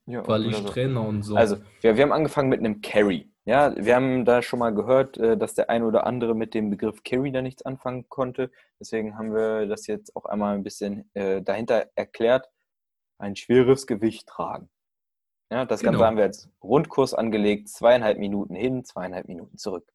[0.09, 0.63] Ja, ich so.
[0.63, 1.35] Trainer und so.
[1.35, 3.31] Also, wir, wir haben angefangen mit einem Carry.
[3.45, 6.69] Ja, wir haben da schon mal gehört, äh, dass der ein oder andere mit dem
[6.69, 8.51] Begriff Carry da nichts anfangen konnte.
[8.79, 12.49] Deswegen haben wir das jetzt auch einmal ein bisschen äh, dahinter erklärt.
[13.19, 14.69] Ein schweres Gewicht tragen.
[15.51, 16.05] Ja, das Ganze Genau.
[16.07, 19.91] haben wir jetzt Rundkurs angelegt, zweieinhalb Minuten hin, zweieinhalb Minuten zurück.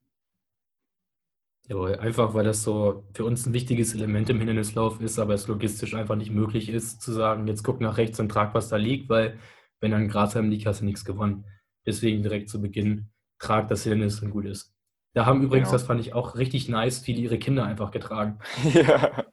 [1.66, 5.46] Jawohl, einfach weil das so für uns ein wichtiges Element im Hindernislauf ist, aber es
[5.48, 8.76] logistisch einfach nicht möglich ist, zu sagen, jetzt guck nach rechts und trag, was da
[8.76, 9.38] liegt, weil
[9.84, 11.44] wenn dann Grashalm liegt, hast du nichts gewonnen.
[11.84, 14.74] Deswegen direkt zu Beginn, trag das Hindernis und gut ist.
[15.12, 15.74] Da haben übrigens, Genau.
[15.74, 18.38] das fand ich auch richtig nice, viele ihre Kinder einfach getragen.
[18.72, 19.24] ja.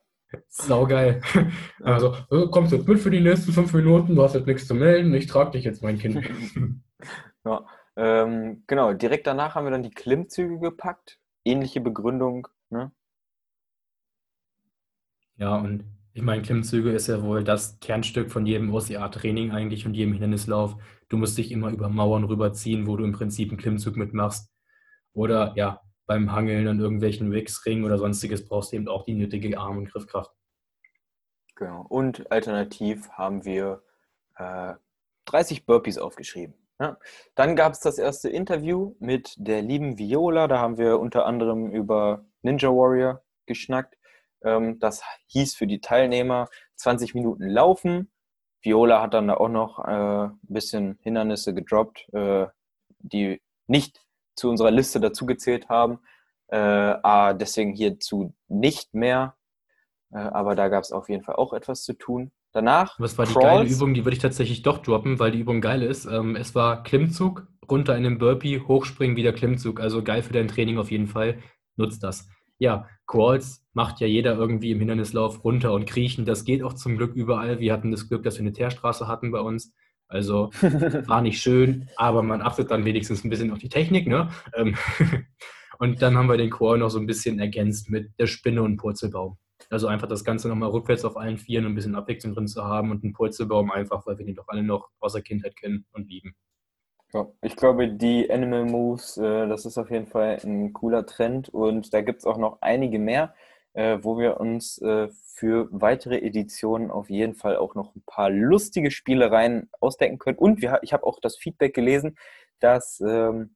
[0.50, 1.22] Saugeil.
[1.82, 4.76] Also, äh, kommst jetzt mit für die nächsten fünf Minuten, du hast jetzt nichts zu
[4.76, 6.20] melden, ich trag dich jetzt, mein Kind.
[7.44, 8.94] Ja, ähm, genau.
[8.94, 11.18] Direkt danach haben wir dann die Klimmzüge gepackt.
[11.44, 12.48] Ähnliche Begründung.
[12.70, 12.92] Ne?
[15.38, 19.93] Ja, und ich meine, Klimmzüge ist ja wohl das Kernstück von jedem OCA-Training eigentlich und
[19.93, 20.76] jedem Hindernislauf.
[21.08, 24.52] Du musst dich immer über Mauern rüberziehen, wo du im Prinzip einen Klimmzug mitmachst.
[25.13, 29.58] Oder ja, beim Hangeln an irgendwelchen Wichsringen oder sonstiges brauchst du eben auch die nötige
[29.58, 30.32] Arm- und Griffkraft.
[31.56, 31.86] Genau.
[31.88, 33.82] Und alternativ haben wir
[34.36, 34.74] äh,
[35.26, 36.56] 30 Burpees aufgeschrieben.
[36.80, 36.97] Ja.
[37.36, 40.47] Dann gab es das erste Interview mit der lieben Viola.
[40.47, 43.97] Da haben wir unter anderem über Ninja Warrior geschnackt.
[44.43, 48.12] Ähm, das hieß für die Teilnehmer 20 Minuten laufen.
[48.62, 52.47] Viola hat dann da auch noch äh, ein bisschen Hindernisse gedroppt, äh,
[52.99, 55.99] die nicht zu unserer Liste dazugezählt haben.
[56.47, 59.36] Äh, deswegen hierzu nicht mehr.
[60.13, 62.34] Aber da gab es auf jeden Fall auch etwas zu tun.
[62.51, 62.99] Danach.
[62.99, 63.45] Was war die Crawls.
[63.45, 63.93] geile Übung?
[63.93, 66.06] Die würde ich tatsächlich doch droppen, weil die Übung geil ist.
[66.06, 69.80] Ähm, es war Klimmzug, runter in den Burpee, hochspringen, wieder Klimmzug.
[69.80, 71.39] Also geil für dein Training auf jeden Fall.
[71.77, 72.27] Nutzt das.
[72.62, 76.26] Ja, Crawls macht ja jeder irgendwie im Hindernislauf runter und kriechen.
[76.26, 77.60] Das geht auch zum Glück überall.
[77.60, 79.74] Wir hatten das Glück, dass wir eine Teerstraße hatten bei uns.
[80.08, 80.52] Also
[81.08, 84.08] war nicht schön, aber man achtet dann wenigstens ein bisschen auf die Technik.
[84.08, 84.30] Ne?
[84.54, 84.76] Ähm,
[85.80, 88.78] und dann haben wir den Crawl noch so ein bisschen ergänzt mit der Spinne und
[88.78, 89.39] Purzelbaum.
[89.71, 92.63] Also einfach das Ganze nochmal rückwärts auf allen Vieren und ein bisschen Abwechslung drin zu
[92.63, 95.88] haben und einen Purzelbaum einfach, weil wir den doch alle noch aus der Kindheit kennen
[95.93, 96.36] und lieben.
[97.13, 101.50] Ja, ich glaube, die Animal Moves, äh, das ist auf jeden Fall ein cooler Trend
[101.50, 103.34] und da gibt es auch noch einige mehr,
[103.74, 108.30] äh, wo wir uns äh, für weitere Editionen auf jeden Fall auch noch ein paar
[108.30, 110.38] lustige Spielereien ausdenken können.
[110.38, 112.17] Und wir, ich habe auch das Feedback gelesen,
[112.60, 113.56] dass ähm,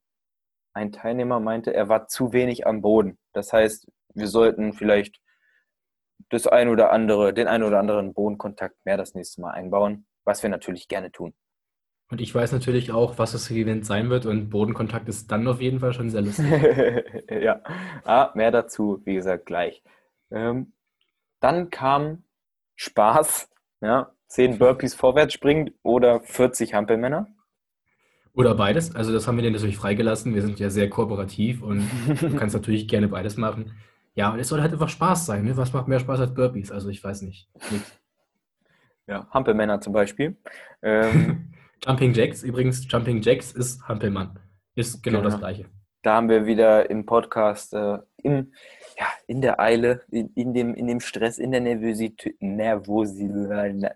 [0.74, 3.18] ein Teilnehmer meinte, er war zu wenig am Boden.
[3.34, 5.22] Das heißt, wir sollten vielleicht
[6.30, 10.44] das ein oder andere, den ein oder anderen Bodenkontakt mehr das nächste Mal einbauen, was
[10.44, 11.34] wir natürlich gerne tun.
[12.10, 15.60] Und ich weiß natürlich auch, was das Event sein wird und Bodenkontakt ist dann auf
[15.60, 16.46] jeden Fall schon sehr lustig.
[17.30, 17.62] ja,
[18.04, 19.84] ah, mehr dazu, wie gesagt, gleich.
[20.30, 20.74] Ähm,
[21.40, 22.24] dann kam
[22.76, 23.50] Spaß,
[23.82, 27.28] ja, 10 Burpees vorwärts springen oder 40 Hampelmänner.
[28.34, 28.94] Oder beides.
[28.96, 30.36] Also das haben wir dir natürlich freigelassen.
[30.36, 31.90] Wir sind ja sehr kooperativ und
[32.22, 33.72] du kannst natürlich gerne beides machen.
[34.14, 35.46] Ja, und es soll halt einfach Spaß sein.
[35.46, 35.58] Ne?
[35.58, 36.72] Was macht mehr Spaß als Burpees?
[36.72, 37.50] Also ich weiß nicht.
[37.72, 38.00] Nichts.
[39.08, 40.36] Ja, Hampelmänner zum Beispiel.
[40.82, 44.40] Ähm, Jumping Jacks, übrigens, Jumping Jacks ist Hampelmann.
[44.76, 45.30] Ist genau, genau.
[45.30, 45.70] das gleiche.
[46.02, 48.54] Da haben wir wieder im Podcast äh, im,
[48.98, 53.96] ja, in der Eile, in, in, dem, in dem Stress, in der Nervosität, Nervosität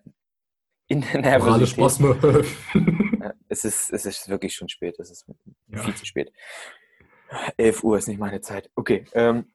[0.90, 2.46] in der Nervosität.
[3.48, 5.00] es, ist, es ist wirklich schon spät.
[5.00, 5.26] Es ist
[5.68, 5.84] ja.
[5.84, 6.34] viel zu spät.
[7.58, 8.70] 11 Uhr ist nicht meine Zeit.
[8.76, 9.52] Okay, ähm,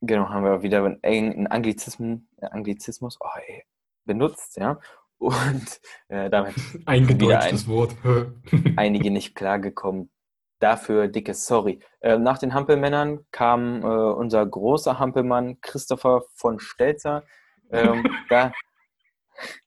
[0.00, 3.64] genau, haben wir wieder einen Anglizismus, Anglizismus oh, ey,
[4.04, 4.78] benutzt, ja.
[5.18, 6.54] Und äh, damit
[6.86, 7.96] eingedeutschtes ein, Wort.
[8.76, 10.10] einige nicht klargekommen.
[10.58, 11.80] Dafür dickes Sorry.
[12.00, 17.24] Äh, nach den Hampelmännern kam äh, unser großer Hampelmann Christopher von Stelzer.
[17.70, 18.52] Ähm, da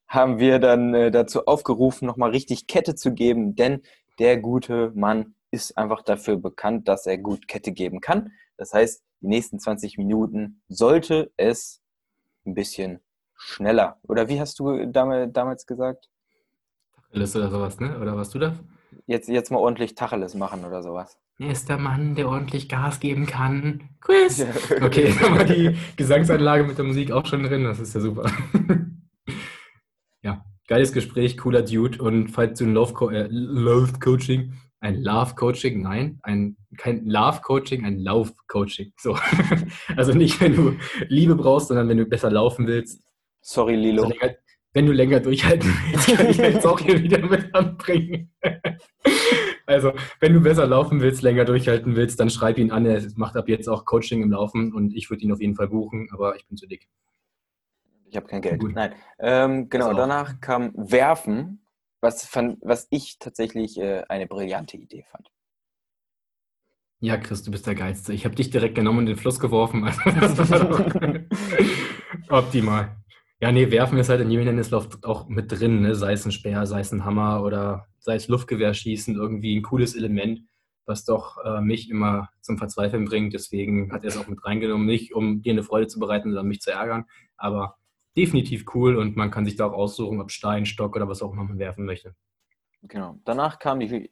[0.07, 3.83] haben wir dann äh, dazu aufgerufen, nochmal richtig Kette zu geben, denn
[4.17, 8.31] der gute Mann ist einfach dafür bekannt, dass er gut Kette geben kann.
[8.57, 11.81] Das heißt, die nächsten 20 Minuten sollte es
[12.45, 13.01] ein bisschen
[13.39, 13.97] schneller.
[14.03, 16.09] Oder wie hast du damals gesagt?
[16.93, 17.97] Tacheles oder sowas, ne?
[17.99, 18.53] Oder was du da?
[19.07, 21.17] Jetzt, jetzt mal ordentlich Tacheles machen oder sowas.
[21.39, 23.89] Er ist der Mann, der ordentlich Gas geben kann.
[24.01, 24.45] Quiz!
[24.81, 27.63] Okay, dann war die Gesangsanlage mit der Musik auch schon drin.
[27.63, 28.29] Das ist ja super.
[30.21, 32.03] ja, geiles Gespräch, cooler Dude.
[32.03, 37.05] Und falls du ein Love, Co äh, Love Coaching, ein Love Coaching, nein, ein, kein
[37.05, 38.91] Love Coaching, ein Lauf Coaching.
[38.97, 39.17] So.
[39.95, 40.75] also nicht, wenn du
[41.07, 43.01] Liebe brauchst, sondern wenn du besser laufen willst,
[43.41, 44.03] Sorry, Lilo.
[44.03, 44.35] Also länger,
[44.73, 48.31] wenn du länger durchhalten willst, kann ich jetzt auch hier wieder mit anbringen.
[49.65, 52.85] also, wenn du besser laufen willst, länger durchhalten willst, dann schreib ihn an.
[52.85, 55.69] Er macht ab jetzt auch Coaching im Laufen und ich würde ihn auf jeden Fall
[55.69, 56.87] buchen, aber ich bin zu dick.
[58.05, 58.59] Ich habe kein Geld.
[58.59, 58.73] Gut.
[58.73, 58.93] Nein.
[59.19, 61.65] Ähm, genau, danach kam Werfen,
[62.01, 65.31] was, fand, was ich tatsächlich äh, eine brillante Idee fand.
[67.01, 68.13] Ja, Chris, du bist der Geilste.
[68.13, 69.85] Ich habe dich direkt genommen und in den Fluss geworfen.
[72.29, 72.98] Optimal.
[73.41, 75.95] Ja, nee, werfen ist halt in jedem Hindernislauf auch mit drin, ne?
[75.95, 79.95] sei es ein Speer, sei es ein Hammer oder sei es Luftgewehrschießen, irgendwie ein cooles
[79.95, 80.41] Element,
[80.85, 83.33] was doch äh, mich immer zum Verzweifeln bringt.
[83.33, 86.47] Deswegen hat er es auch mit reingenommen, nicht um dir eine Freude zu bereiten, sondern
[86.47, 87.05] mich zu ärgern,
[87.37, 87.77] aber
[88.17, 91.31] definitiv cool und man kann sich da auch aussuchen, ob Stein, Stock oder was auch
[91.31, 92.15] immer man werfen möchte.
[92.81, 93.19] Genau.
[93.23, 94.11] Danach kam die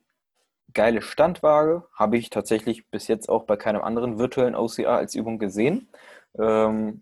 [0.74, 5.40] geile Standwaage, habe ich tatsächlich bis jetzt auch bei keinem anderen virtuellen OCR als Übung
[5.40, 5.90] gesehen.
[6.40, 7.02] Ähm,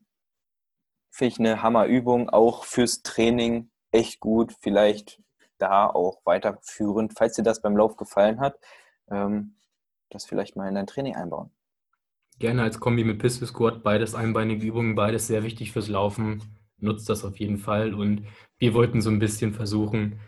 [1.15, 4.53] finde ich eine Hammerübung, auch fürs Training echt gut.
[4.59, 5.21] Vielleicht
[5.57, 8.59] da auch weiterführend, falls dir das beim Lauf gefallen hat,
[9.09, 9.55] ähm,
[10.09, 11.51] das vielleicht mal in dein Training einbauen.
[12.37, 16.43] Gerne als Kombi mit Pistol Squat, beides einbeinige Übungen, beides sehr wichtig fürs Laufen.
[16.79, 17.93] Nutzt das auf jeden Fall.
[17.93, 18.25] Und
[18.57, 20.19] wir wollten so ein bisschen versuchen,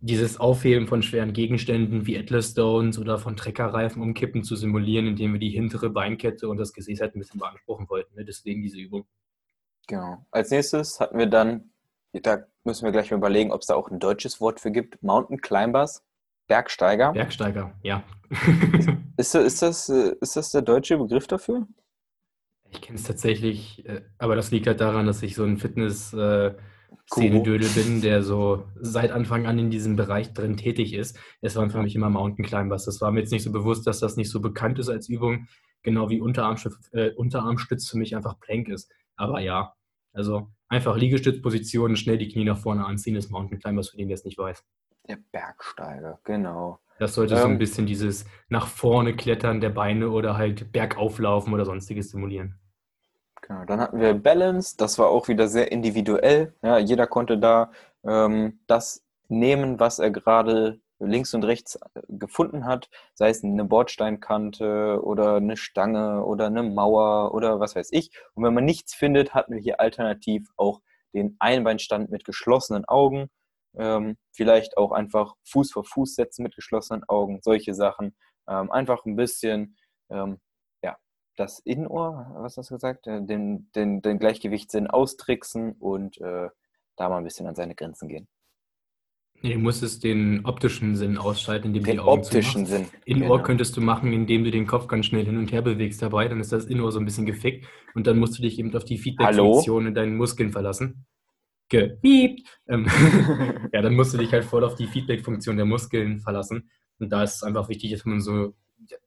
[0.00, 5.34] dieses Aufheben von schweren Gegenständen wie Atlas Stones oder von Treckerreifen umkippen zu simulieren, indem
[5.34, 8.16] wir die hintere Beinkette und das Gesäß halt ein bisschen beanspruchen wollten.
[8.16, 8.24] Ne?
[8.24, 9.06] Deswegen diese Übung.
[9.86, 10.24] Genau.
[10.30, 11.70] Als nächstes hatten wir dann,
[12.12, 15.02] da müssen wir gleich mal überlegen, ob es da auch ein deutsches Wort für gibt,
[15.02, 16.02] Mountain Climbers,
[16.46, 17.12] Bergsteiger.
[17.12, 18.02] Bergsteiger, ja.
[19.16, 21.66] ist, ist, das, ist das der deutsche Begriff dafür?
[22.70, 26.12] Ich kenne es tatsächlich, äh, aber das liegt halt daran, dass ich so ein Fitness-
[26.12, 26.54] äh,
[27.74, 31.18] bin, der so seit Anfang an in diesem Bereich drin tätig ist.
[31.40, 32.84] Es waren für mich immer Mountain Climbers.
[32.84, 35.46] Das war mir jetzt nicht so bewusst, dass das nicht so bekannt ist als Übung,
[35.82, 38.90] genau wie Unterarmstütz, äh, Unterarmstütz für mich einfach Plank ist.
[39.16, 39.74] Aber ja,
[40.12, 44.16] also einfach Liegestützpositionen, schnell die Knie nach vorne anziehen, ist Mountain Climbers, für den der
[44.16, 44.64] es nicht weiß.
[45.08, 46.78] Der Bergsteiger, genau.
[46.98, 47.58] Das sollte ähm, so ein ähm.
[47.58, 52.58] bisschen dieses nach vorne klettern der Beine oder halt bergauflaufen oder sonstiges simulieren.
[53.42, 56.54] Genau, dann hatten wir Balance, das war auch wieder sehr individuell.
[56.62, 57.72] Ja, jeder konnte da
[58.02, 63.64] ähm, das nehmen, was er gerade links und rechts äh, gefunden hat, sei es eine
[63.64, 68.10] Bordsteinkante oder eine Stange oder eine Mauer oder was weiß ich.
[68.34, 70.80] Und wenn man nichts findet, hatten wir hier alternativ auch
[71.14, 73.30] den Einbeinstand mit geschlossenen Augen.
[73.76, 78.14] Ähm, vielleicht auch einfach Fuß vor Fuß setzen mit geschlossenen Augen, solche Sachen.
[78.48, 79.76] Ähm, einfach ein bisschen,
[80.10, 80.38] ähm,
[80.82, 80.96] ja,
[81.36, 83.06] das Innenohr, was hast du gesagt?
[83.06, 86.48] Äh, den, den, den Gleichgewichtssinn austricksen und äh,
[86.96, 88.28] da mal ein bisschen an seine Grenzen gehen.
[89.44, 92.90] Nee, du musstest den optischen Sinn ausschalten, indem du Den die Augen optischen zumachst.
[92.90, 93.00] Sinn.
[93.04, 93.46] Innenohr Genau.
[93.46, 96.40] könntest du machen, indem du den Kopf ganz schnell hin und her bewegst dabei, dann
[96.40, 98.96] ist das Innenohr so ein bisschen gefickt und dann musst du dich eben auf die
[98.96, 101.04] Feedback-Funktion in deinen Muskeln verlassen.
[101.68, 102.40] Gepiept.
[102.68, 102.86] Ähm,
[103.74, 106.70] ja, dann musst du dich halt voll auf die Feedback-Funktion der Muskeln verlassen.
[106.98, 108.54] Und da ist es einfach wichtig, dass man so,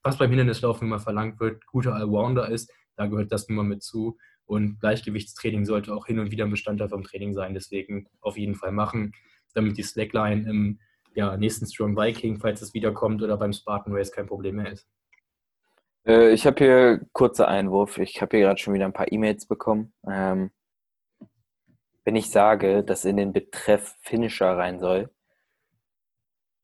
[0.04, 2.72] was beim Hindernislaufen immer verlangt wird, guter Allrounder ist.
[2.96, 4.18] Da gehört das nun mal mit zu.
[4.46, 7.56] Und Gleichgewichtstraining sollte auch hin und wieder ein Bestandteil vom Training sein.
[7.56, 9.14] Deswegen auf jeden Fall machen,
[9.58, 10.80] damit die Slackline im
[11.14, 14.88] ja, nächsten Strong Viking, falls es wiederkommt, oder beim Spartan Race kein Problem mehr ist.
[16.06, 17.98] Äh, ich habe hier kurzer Einwurf.
[17.98, 19.94] Ich habe hier gerade schon wieder ein paar E-Mails bekommen.
[20.10, 20.52] Ähm,
[22.06, 25.10] wenn ich sage, dass in den Betreff Finisher rein soll,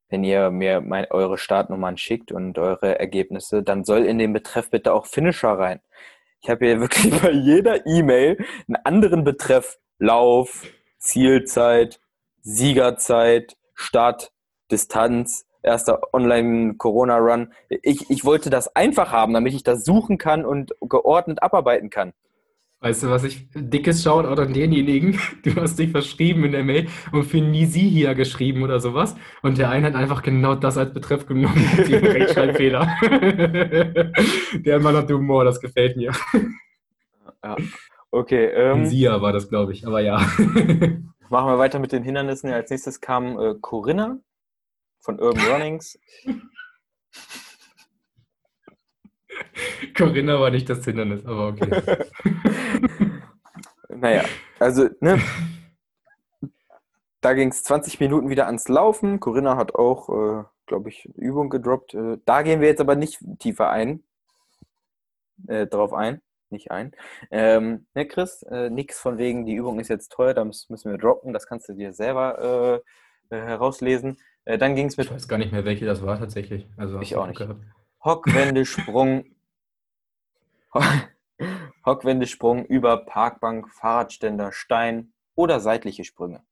[0.10, 4.70] wenn ihr mir mein, eure Startnummern schickt und eure Ergebnisse, dann soll in den Betreff
[4.70, 5.82] bitte auch Finisher rein.
[6.42, 9.80] Ich habe hier wirklich bei jeder E-Mail einen anderen Betreff.
[10.00, 10.66] Lauf,
[10.98, 12.00] Zielzeit,
[12.44, 14.32] Siegerzeit, Start,
[14.70, 17.54] Distanz, erster Online-Corona-Run.
[17.70, 22.14] Ich, ich wollte das einfach haben, damit ich das suchen kann und geordnet abarbeiten kann.
[22.82, 26.90] Weißt du, was ich, dickes Shoutout an denjenigen, du hast dich verschrieben in der Mail
[27.14, 30.94] und für Nisi hier geschrieben oder sowas und der eine hat einfach genau das als
[30.94, 31.56] Betreff genommen
[31.88, 32.94] dem Rechtschreibfehler.
[34.54, 36.12] der Mann hat Humor, das gefällt mir.
[37.42, 37.56] Ja.
[38.12, 40.22] Okay, ähm, Sia war das, glaube ich, aber ja.
[41.30, 42.52] Machen wir weiter mit den Hindernissen.
[42.52, 44.20] Als nächstes kam äh, Corinna
[45.00, 46.00] von Urban Runnings.
[49.96, 51.84] Corinna war nicht das Hindernis, aber okay.
[53.96, 54.26] Naja,
[54.60, 55.22] also, ne?
[57.22, 59.20] Da ging es 20 Minuten wieder ans Laufen.
[59.20, 61.94] Corinna hat auch, äh, glaube ich, Übung gedroppt.
[61.94, 64.04] Äh, da gehen wir jetzt aber nicht tiefer ein.
[65.48, 66.22] Äh, drauf ein.
[66.54, 66.92] Nicht ein.
[67.32, 68.44] Ähm, ne, Chris?
[68.44, 71.34] Äh, nix von wegen, die Übung ist jetzt teuer, da müssen wir droppen.
[71.34, 72.84] Das kannst du dir selber
[73.32, 74.20] äh, äh, herauslesen.
[74.46, 76.68] Äh, dann ging es mit Ich weiß gar nicht mehr, welche das war tatsächlich.
[76.78, 77.40] Also, Ich auch nicht.
[77.40, 77.60] gehabt?
[78.04, 79.26] Hockwendesprung.
[81.86, 86.44] Hockwendesprung über Parkbank, Fahrradständer, Stein oder seitliche Sprünge.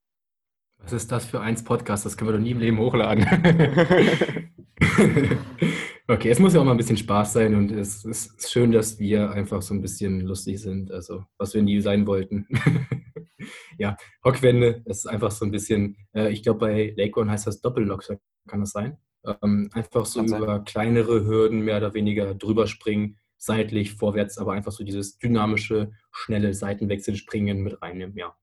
[0.80, 2.08] Was ist das für eins Podcast?
[2.08, 3.24] Das können wir doch nie im Leben hochladen.
[6.12, 9.00] okay, es muss ja auch mal ein bisschen Spaß sein und es ist schön, dass
[9.00, 12.48] wir einfach so ein bisschen lustig sind, also was wir nie sein wollten.
[13.78, 13.96] ja,
[14.26, 17.62] Hockwände, das ist einfach so ein bisschen, äh, ich glaube bei Lake One heißt das
[17.62, 18.06] Doppellock,
[18.48, 18.98] kann das sein?
[19.42, 20.42] Ähm, einfach so Kann sein.
[20.42, 25.92] über kleinere Hürden mehr oder weniger drüber springen, seitlich, vorwärts, aber einfach so dieses dynamische,
[26.12, 28.36] schnelle Seitenwechsel springen mit reinnehmen, ja.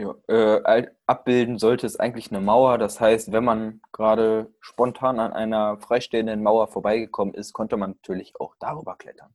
[0.00, 2.78] Ja, äh, abbilden sollte es eigentlich eine Mauer.
[2.78, 8.40] Das heißt, wenn man gerade spontan an einer freistehenden Mauer vorbeigekommen ist, konnte man natürlich
[8.40, 9.34] auch darüber klettern.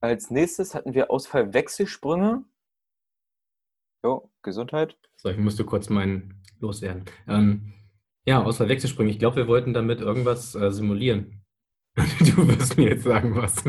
[0.00, 2.44] Als nächstes hatten wir Ausfallwechselsprünge.
[4.02, 4.96] Jo, Gesundheit.
[5.16, 7.04] So, ich musste kurz meinen loswerden.
[7.28, 7.74] Ähm,
[8.24, 9.10] ja, außer Wechselsprünge.
[9.10, 11.42] Ich glaube, wir wollten damit irgendwas äh, simulieren.
[12.20, 13.62] Du wirst mir jetzt sagen, was.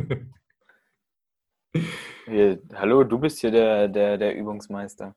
[2.27, 5.15] Hier, hallo, du bist hier der, der, der Übungsmeister.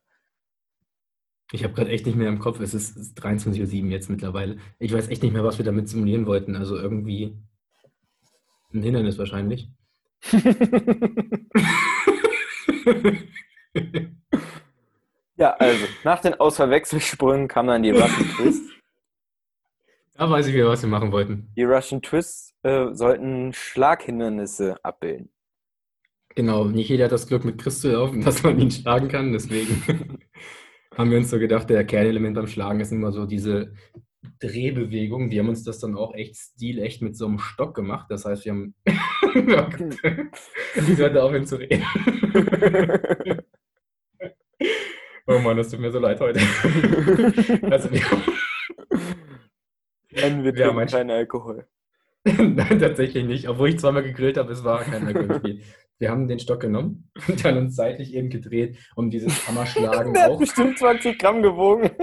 [1.51, 2.61] Ich habe gerade echt nicht mehr im Kopf.
[2.61, 4.57] Es ist, es ist 23.07 Uhr jetzt mittlerweile.
[4.79, 6.55] Ich weiß echt nicht mehr, was wir damit simulieren wollten.
[6.55, 7.37] Also irgendwie
[8.73, 9.69] ein Hindernis wahrscheinlich.
[15.37, 18.63] Ja, also nach den Ausfallwechselsprüngen kam dann die Russian Twist.
[20.13, 21.51] da weiß ich wieder, was wir machen wollten.
[21.55, 25.31] Die Russian Twists äh, sollten Schlaghindernisse abbilden.
[26.35, 29.33] Genau, nicht jeder hat das Glück, mit Chris zu laufen, dass man ihn schlagen kann.
[29.33, 29.81] Deswegen
[30.97, 33.73] haben wir uns so gedacht, der Kernelement beim Schlagen ist immer so diese
[34.39, 35.29] Drehbewegung.
[35.31, 38.07] Wir haben uns das dann auch echt stilecht mit so einem Stock gemacht.
[38.09, 38.75] Das heißt, wir haben.
[40.75, 41.83] ich sollte aufhören zu reden.
[45.27, 46.39] oh Mann, das tut mir so leid heute.
[47.69, 48.23] also, wir haben,
[50.11, 51.67] Dann wird Ja, ja, mein- kein Alkohol.
[52.23, 53.47] Nein, tatsächlich nicht.
[53.49, 55.61] Obwohl ich zweimal gegrillt habe, es war kein Alkohol im Spiel.
[56.01, 60.23] Wir haben den Stock genommen und dann uns seitlich eben gedreht, um dieses Hammerschlagen Der
[60.23, 60.39] hat auch.
[60.39, 61.89] bestimmt 20 Gramm gewogen.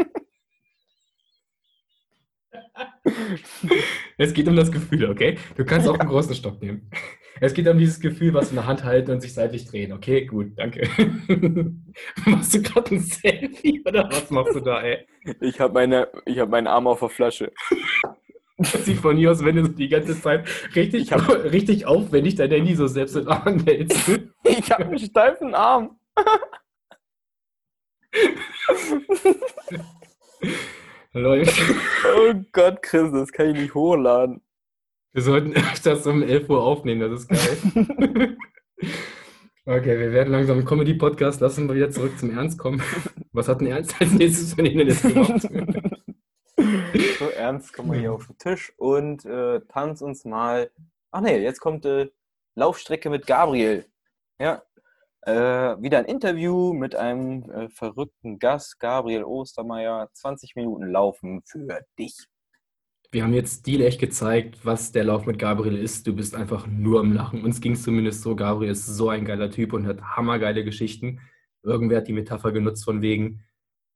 [4.18, 5.38] Es geht um das Gefühl, okay?
[5.56, 6.90] Du kannst auch einen großen Stock nehmen.
[7.40, 9.92] Es geht um dieses Gefühl, was in der Hand halten und sich seitlich drehen.
[9.92, 10.88] Okay, gut, danke.
[12.26, 15.06] Machst du gerade ein Selfie oder was machst du da, ey?
[15.40, 17.52] Ich habe meine, ich hab meinen Arm auf der Flasche.
[18.58, 21.86] Das sieht von hier aus, wenn du so die ganze Zeit richtig, Ich hab- richtig
[21.86, 23.98] aufwendig dein Handy so selbst in den Arm hältst.
[24.44, 25.98] Ich habe einen steifen Arm.
[31.12, 31.60] Läuft.
[32.16, 34.40] Oh Gott, Chris, das kann ich nicht hochladen.
[35.12, 38.36] Wir sollten das um 11 Uhr aufnehmen, das ist geil.
[39.64, 41.40] okay, wir werden langsam einen Comedy-Podcast.
[41.40, 42.82] Lassen wir wieder zurück zum Ernst kommen.
[43.32, 45.48] Was hat ein Ernst als nächstes von Ihnen jetzt gemacht?
[47.18, 50.70] So ernst, komm mal hier auf den Tisch und äh, tanz uns mal.
[51.10, 52.10] Ach nee, jetzt kommt äh,
[52.54, 53.86] Laufstrecke mit Gabriel.
[54.38, 54.62] Ja,
[55.22, 55.32] äh,
[55.82, 60.08] wieder ein Interview mit einem äh, verrückten Gast, Gabriel Ostermeier.
[60.12, 62.26] 20 Minuten Laufen für dich.
[63.10, 66.06] Wir haben jetzt stilecht gezeigt, was der Lauf mit Gabriel ist.
[66.06, 67.42] Du bist einfach nur am Lachen.
[67.42, 68.36] Uns ging es zumindest so.
[68.36, 71.20] Gabriel ist so ein geiler Typ und hat hammergeile Geschichten.
[71.62, 73.44] Irgendwer hat die Metapher genutzt von wegen,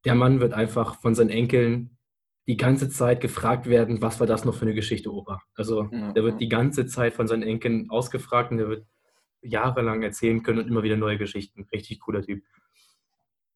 [0.04, 1.91] der Mann wird einfach von seinen Enkeln
[2.46, 5.40] die ganze Zeit gefragt werden, was war das noch für eine Geschichte, Opa?
[5.54, 6.28] Also Ja, der ja.
[6.28, 8.86] wird die ganze Zeit von seinen Enkeln ausgefragt und der wird
[9.42, 11.66] jahrelang erzählen können und immer wieder neue Geschichten.
[11.72, 12.42] Richtig cooler Typ.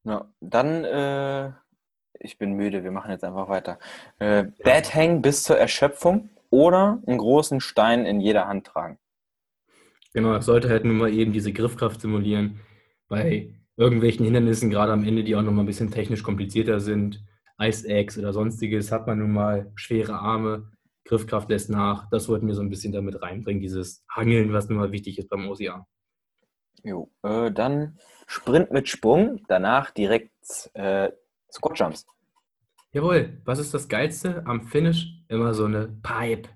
[0.03, 1.51] Ja, dann, äh,
[2.19, 3.77] ich bin müde, wir machen jetzt einfach weiter.
[4.19, 8.99] Äh, Bad Hang bis zur Erschöpfung oder einen großen Stein in jeder Hand tragen.
[10.13, 12.61] Genau, es sollte halt nur mal eben diese Griffkraft simulieren
[13.07, 17.23] bei irgendwelchen Hindernissen, gerade am Ende, die auch nochmal ein bisschen technisch komplizierter sind.
[17.59, 20.71] Ice Axe oder sonstiges hat man nun mal schwere Arme,
[21.05, 22.09] Griffkraft lässt nach.
[22.09, 25.29] Das wollten wir so ein bisschen damit reinbringen, dieses Hangeln, was nun mal wichtig ist
[25.29, 25.87] beim OCA.
[26.83, 27.97] Jo, äh, dann
[28.27, 30.31] Sprint mit Sprung, danach direkt
[30.73, 31.09] äh,
[31.51, 32.05] Squat Jumps.
[32.91, 35.23] Jawohl, was ist das Geilste am Finish?
[35.27, 36.49] Immer so eine Pipe.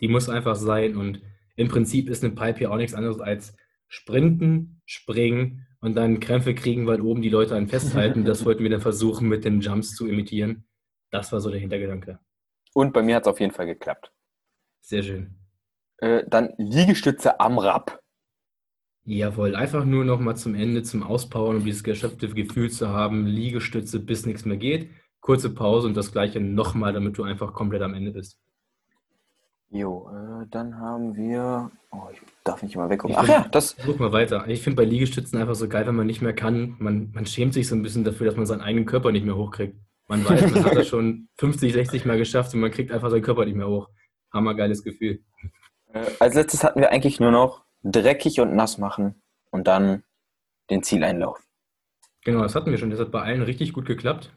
[0.00, 1.22] Die muss einfach sein und
[1.56, 3.56] im Prinzip ist eine Pipe ja auch nichts anderes als
[3.88, 8.24] sprinten, springen und dann Krämpfe kriegen, weil oben die Leute einen festhalten.
[8.24, 10.64] Das wollten wir dann versuchen, mit den Jumps zu imitieren.
[11.10, 12.18] Das war so der Hintergedanke.
[12.74, 14.12] Und bei mir hat es auf jeden Fall geklappt.
[14.80, 15.34] Sehr schön.
[15.98, 17.98] Äh, dann Liegestütze am Rad.
[19.04, 23.24] Jawohl, einfach nur noch mal zum Ende, zum Auspowern, um dieses geschöpfte Gefühl zu haben,
[23.24, 24.90] Liegestütze, bis nichts mehr geht.
[25.20, 28.38] Kurze Pause und das gleiche nochmal, damit du einfach komplett am Ende bist.
[29.70, 31.70] Jo, äh, dann haben wir.
[31.90, 33.16] Oh, ich darf nicht mal weggucken.
[33.18, 33.70] Ach ja, das.
[33.70, 34.46] Such mal weiter.
[34.48, 36.76] Ich finde bei Liegestützen einfach so geil, wenn man nicht mehr kann.
[36.78, 39.36] Man, man schämt sich so ein bisschen dafür, dass man seinen eigenen Körper nicht mehr
[39.36, 39.76] hochkriegt.
[40.08, 43.22] Man weiß, man hat das schon 50, 60 Mal geschafft und man kriegt einfach seinen
[43.22, 43.88] Körper nicht mehr hoch.
[44.32, 45.20] Hammergeiles Gefühl.
[45.92, 50.04] Äh, als letztes hatten wir eigentlich nur noch dreckig und nass machen und dann
[50.70, 51.40] den Zieleinlauf.
[52.24, 52.90] Genau, das hatten wir schon.
[52.90, 54.32] Das hat bei allen richtig gut geklappt.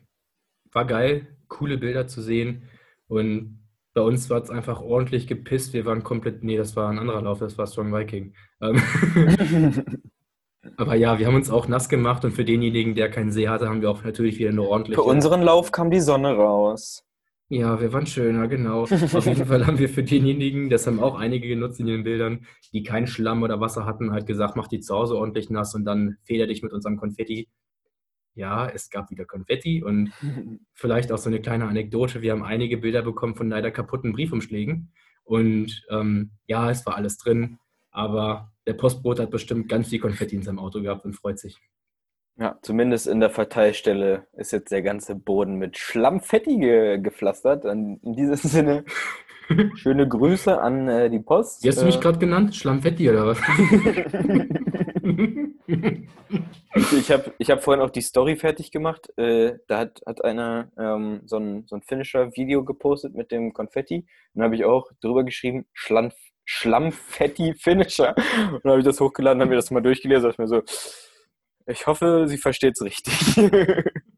[0.71, 2.63] War geil, coole Bilder zu sehen.
[3.07, 3.58] Und
[3.99, 5.73] bei uns war es einfach ordentlich gepisst.
[5.73, 8.33] Wir waren komplett, nee, das war ein anderer Lauf, das war Strong Viking.
[8.61, 8.81] Ähm,
[10.77, 13.67] Aber ja, wir haben uns auch nass gemacht und für denjenigen, der keinen See hatte,
[13.67, 15.01] haben wir auch natürlich wieder eine ordentliche.
[15.01, 17.03] Für unseren Lauf kam die Sonne raus.
[17.49, 18.83] Ja, wir waren schöner, genau.
[18.83, 22.45] Auf jeden Fall haben wir für denjenigen, das haben auch einige genutzt in den Bildern,
[22.71, 25.83] die keinen Schlamm oder Wasser hatten, halt gesagt, mach die zu Hause ordentlich nass und
[25.83, 27.49] dann feder dich mit unserem Konfetti.
[28.39, 30.13] Ja, es gab wieder Konfetti und
[30.73, 32.21] vielleicht auch so eine kleine Anekdote.
[32.21, 34.93] Wir haben einige Bilder bekommen von leider kaputten Briefumschlägen
[35.25, 37.59] und ähm, ja, es war alles drin,
[37.91, 41.59] aber der Postbote hat bestimmt ganz viel Konfetti in seinem Auto gehabt und freut sich.
[42.37, 47.65] Ja, zumindest in der Verteilstelle ist jetzt der ganze Boden mit Schlammfetti ge gepflastert.
[47.65, 48.85] In, diesem Sinne,
[49.75, 51.61] schöne Grüße an äh, die Post.
[51.61, 52.55] Wie hast du mich Äh, gerade genannt?
[52.55, 53.41] Schlammfetti oder was?
[56.91, 59.11] Ich habe ich hab vorhin auch die Story fertig gemacht.
[59.17, 64.05] Äh, da hat, hat einer ähm, so ein, so ein Finisher-Video gepostet mit dem Konfetti.
[64.33, 66.11] Und habe ich auch drüber geschrieben, Schlamm,
[66.45, 68.15] Schlammfetti-Finisher.
[68.15, 70.29] Und dann habe ich das hochgeladen, habe mir das mal durchgelesen.
[70.29, 70.61] Ich mir so,
[71.65, 73.37] ich hoffe, sie versteht es richtig.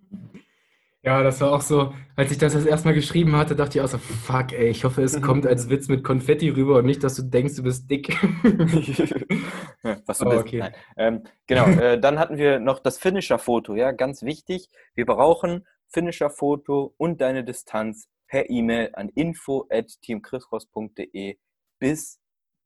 [1.03, 3.83] Ja, das war auch so, als ich das das erste Mal geschrieben hatte, dachte ich
[3.83, 7.03] auch so, fuck, ey, ich hoffe, es kommt als Witz mit Konfetti rüber und nicht,
[7.03, 8.09] dass du denkst, du bist dick.
[10.05, 10.41] Was du Oh, bist.
[10.41, 10.69] okay.
[10.97, 14.69] Ähm, genau, äh, dann hatten wir noch das Finisher-Foto, ja, ganz wichtig.
[14.93, 21.37] Wir brauchen Finisher-Foto und deine Distanz per E-Mail an info@teamchriscross.de
[21.79, 22.19] bis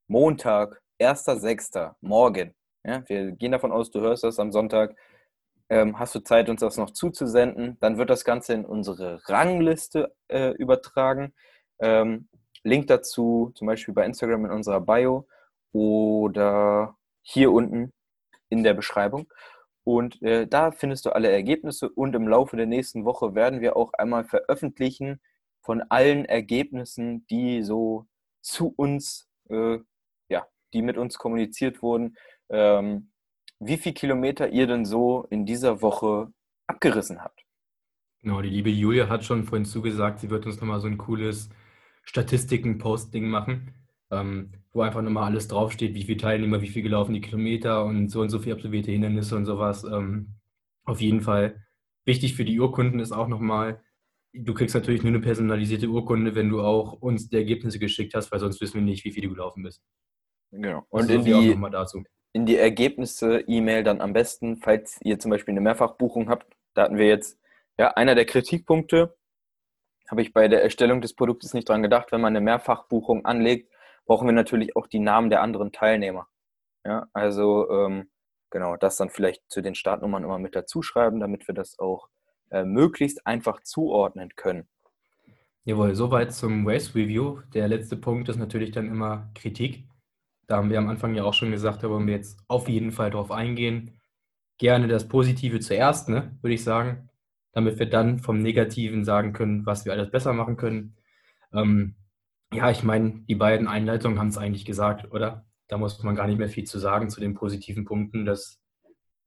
[0.07, 1.95] Montag, 1.6.
[2.01, 2.53] morgen.
[2.83, 4.93] Ja, wir gehen davon aus, du hörst das am Sonntag.
[5.69, 7.77] Ähm, hast du Zeit, uns das noch zuzusenden?
[7.79, 11.33] Dann wird das Ganze in unsere Rangliste äh, übertragen.
[11.79, 12.29] Ähm,
[12.63, 15.27] Link dazu zum Beispiel bei Instagram in unserer Bio
[15.71, 17.93] oder hier unten
[18.49, 19.31] in der Beschreibung.
[19.83, 23.75] Und äh, da findest du alle Ergebnisse und im Laufe der nächsten Woche werden wir
[23.75, 25.21] auch einmal veröffentlichen
[25.61, 28.07] von allen Ergebnissen, die so
[28.41, 29.79] zu uns, äh,
[30.29, 32.17] ja, die mit uns kommuniziert wurden,
[32.49, 33.11] ähm,
[33.59, 36.31] wie viel Kilometer ihr denn so in dieser Woche
[36.67, 37.45] abgerissen habt.
[38.21, 41.49] Genau, die liebe Julia hat schon vorhin zugesagt, sie wird uns nochmal so ein cooles
[42.03, 43.73] Statistiken-Posting machen,
[44.11, 48.09] ähm, wo einfach nochmal alles draufsteht, wie viele Teilnehmer, wie viel gelaufen die Kilometer und
[48.09, 49.83] so und so viel absolvierte Hindernisse und sowas.
[49.83, 50.35] Ähm,
[50.85, 51.65] auf jeden Fall
[52.05, 53.81] Wichtig für die Urkunden ist auch nochmal,
[54.31, 58.31] du kriegst natürlich nur eine personalisierte Urkunde, wenn du auch uns die Ergebnisse geschickt hast,
[58.31, 59.83] weil sonst wissen wir nicht, wie viel du gelaufen bist.
[60.51, 60.85] Genau.
[60.89, 61.57] Und in die,
[62.35, 66.97] in die Ergebnisse-E-Mail dann am besten, falls ihr zum Beispiel eine Mehrfachbuchung habt, da hatten
[66.97, 67.39] wir jetzt,
[67.79, 69.15] ja, einer der Kritikpunkte,
[70.09, 73.71] habe ich bei der Erstellung des Produktes nicht dran gedacht, wenn man eine Mehrfachbuchung anlegt,
[74.05, 76.27] brauchen wir natürlich auch die Namen der anderen Teilnehmer.
[76.83, 78.09] Ja, also ähm,
[78.49, 82.09] genau, das dann vielleicht zu den Startnummern immer mit dazu schreiben, damit wir das auch
[82.51, 84.67] äh, möglichst einfach zuordnen können.
[85.63, 87.39] Jawohl, soweit zum Race Review.
[87.53, 89.85] Der letzte Punkt ist natürlich dann immer Kritik.
[90.47, 92.91] Da haben wir am Anfang ja auch schon gesagt, da wollen wir jetzt auf jeden
[92.91, 93.99] Fall drauf eingehen.
[94.57, 97.09] Gerne das Positive zuerst, ne, würde ich sagen,
[97.51, 100.95] damit wir dann vom Negativen sagen können, was wir alles besser machen können.
[101.53, 101.95] Ähm,
[102.53, 105.45] ja, ich meine, die beiden Einleitungen haben es eigentlich gesagt, oder?
[105.67, 108.25] Da muss man gar nicht mehr viel zu sagen zu den positiven Punkten.
[108.25, 108.61] Das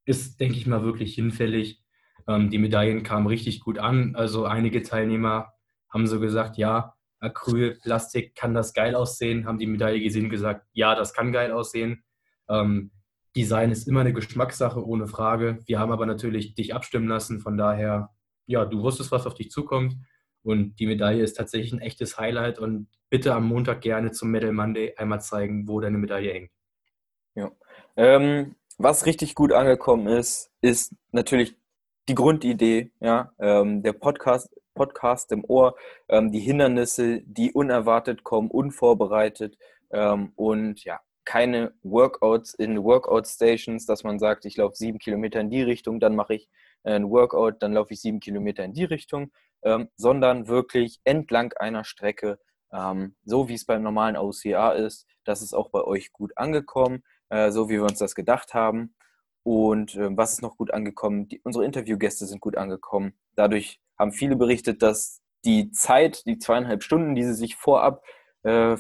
[0.05, 1.83] ist, denke ich mal, wirklich hinfällig.
[2.27, 4.15] Ähm, die Medaillen kamen richtig gut an.
[4.15, 5.53] Also einige Teilnehmer
[5.91, 9.47] haben so gesagt, ja, Acrylplastik, kann das geil aussehen?
[9.47, 12.05] Haben die Medaille gesehen und gesagt, ja, das kann geil aussehen.
[12.49, 12.91] Ähm,
[13.37, 15.59] Design ist immer eine Geschmackssache, ohne Frage.
[15.67, 17.41] Wir haben aber natürlich dich abstimmen lassen.
[17.41, 18.11] Von daher,
[18.47, 19.97] ja, du wusstest, was auf dich zukommt.
[20.43, 22.59] Und die Medaille ist tatsächlich ein echtes Highlight.
[22.59, 26.51] Und bitte am Montag gerne zum Medal Monday einmal zeigen, wo deine Medaille hängt.
[27.35, 27.53] Ja.
[27.97, 31.57] Ähm, was richtig gut angekommen ist, ist natürlich
[32.09, 34.49] die Grundidee, ja, ähm, der Podcast,
[34.79, 35.75] Podcast im Ohr,
[36.09, 39.59] ähm, die Hindernisse, die unerwartet kommen, unvorbereitet
[39.91, 45.41] ähm, und ja, keine Workouts in Workout Stations, dass man sagt, ich laufe sieben Kilometer
[45.41, 46.49] in die Richtung, dann mache ich
[46.85, 49.31] äh, ein Workout, dann laufe ich sieben Kilometer in die Richtung,
[49.63, 52.39] ähm, sondern wirklich entlang einer Strecke,
[52.73, 55.07] ähm, so wie es beim normalen OCA ist.
[55.25, 58.95] Das ist auch bei euch gut angekommen, äh, so wie wir uns das gedacht haben.
[59.43, 61.29] Und äh, was ist noch gut angekommen?
[61.29, 63.13] Die, unsere Interviewgäste sind gut angekommen.
[63.35, 68.03] Dadurch haben viele berichtet, dass die Zeit, die zweieinhalb Stunden, die sie sich vorab
[68.43, 68.77] äh,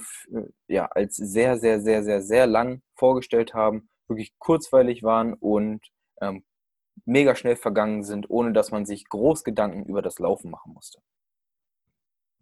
[0.68, 5.80] ja, als sehr, sehr, sehr, sehr, sehr lang vorgestellt haben, wirklich kurzweilig waren und
[6.20, 6.44] ähm,
[7.04, 11.00] mega schnell vergangen sind, ohne dass man sich groß Gedanken über das Laufen machen musste.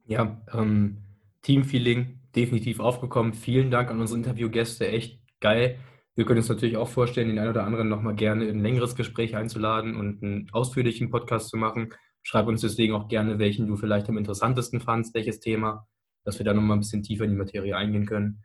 [0.06, 1.02] Ja, ähm,
[1.42, 3.34] Teamfeeling definitiv aufgekommen.
[3.34, 5.78] Vielen Dank an unsere Interviewgäste, echt geil.
[6.14, 8.94] Wir können uns natürlich auch vorstellen, den einen oder anderen nochmal gerne in ein längeres
[8.94, 11.92] Gespräch einzuladen und einen ausführlichen Podcast zu machen.
[12.26, 15.86] Schreib uns deswegen auch gerne, welchen du vielleicht am interessantesten fandst, welches Thema,
[16.24, 18.42] dass wir da nochmal ein bisschen tiefer in die Materie eingehen können.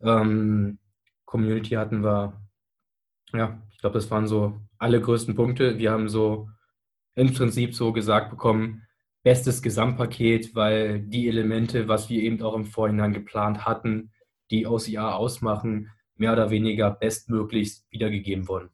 [0.00, 0.78] Ähm,
[1.26, 2.40] Community hatten wir,
[3.34, 5.76] ja, ich glaube, das waren so alle größten Punkte.
[5.76, 6.48] Wir haben so
[7.14, 8.86] im Prinzip so gesagt bekommen,
[9.22, 14.12] bestes Gesamtpaket, weil die Elemente, was wir eben auch im Vorhinein geplant hatten,
[14.50, 18.70] die OCR ausmachen, mehr oder weniger bestmöglichst wiedergegeben wurden.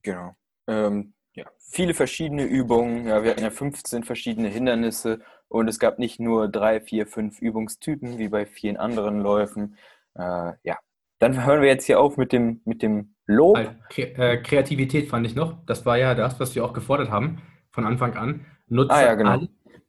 [0.00, 0.34] Genau.
[0.66, 3.06] Ähm, ja, viele verschiedene Übungen.
[3.06, 7.40] Ja, wir hatten ja 15 verschiedene Hindernisse und es gab nicht nur drei, vier, fünf
[7.40, 9.76] Übungstypen wie bei vielen anderen Läufen.
[10.14, 10.78] Äh, ja,
[11.18, 13.58] dann hören wir jetzt hier auf mit dem, mit dem Lob.
[13.96, 15.64] Äh, Kreativität fand ich noch.
[15.66, 18.46] Das war ja das, was wir auch gefordert haben von Anfang an.
[18.68, 19.30] Nutze ah, ja, genau.
[19.32, 19.48] alles,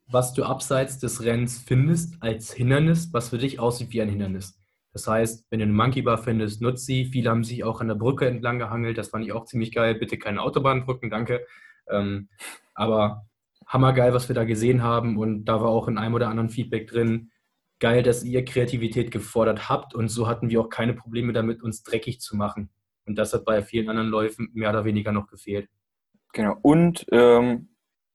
[0.10, 4.57] was du abseits des Rennens findest, als Hindernis, was für dich aussieht wie ein Hindernis.
[4.98, 7.06] Das heißt, wenn du eine Monkey Bar findest, nutze sie.
[7.06, 8.98] Viele haben sich auch an der Brücke entlang gehangelt.
[8.98, 9.94] Das fand ich auch ziemlich geil.
[9.94, 11.46] Bitte keine Autobahnbrücken, danke.
[11.88, 12.30] Ähm,
[12.74, 13.28] aber
[13.68, 15.20] hammergeil, was wir da gesehen haben.
[15.20, 17.30] Und da war auch in einem oder anderen Feedback drin.
[17.78, 19.94] Geil, dass ihr Kreativität gefordert habt.
[19.94, 22.72] Und so hatten wir auch keine Probleme damit, uns dreckig zu machen.
[23.06, 25.70] Und das hat bei vielen anderen Läufen mehr oder weniger noch gefehlt.
[26.34, 26.58] Genau.
[26.64, 27.70] Und ähm,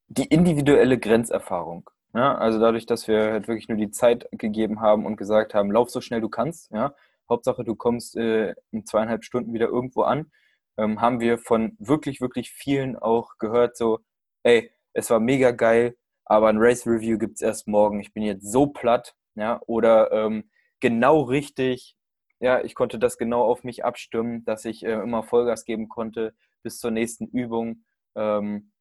[0.08, 1.88] die individuelle Grenzerfahrung.
[2.14, 5.70] Ja, also dadurch, dass wir halt wirklich nur die Zeit gegeben haben und gesagt haben,
[5.72, 6.94] lauf so schnell du kannst, ja,
[7.28, 10.30] Hauptsache du kommst äh, in zweieinhalb Stunden wieder irgendwo an,
[10.76, 14.00] ähm, haben wir von wirklich, wirklich vielen auch gehört, so,
[14.42, 15.96] ey, es war mega geil,
[16.26, 20.12] aber ein Race Review gibt es erst morgen, ich bin jetzt so platt, ja, oder
[20.12, 20.50] ähm,
[20.80, 21.96] genau richtig,
[22.40, 26.34] ja, ich konnte das genau auf mich abstimmen, dass ich äh, immer Vollgas geben konnte
[26.62, 27.84] bis zur nächsten Übung.
[28.16, 28.71] Ähm,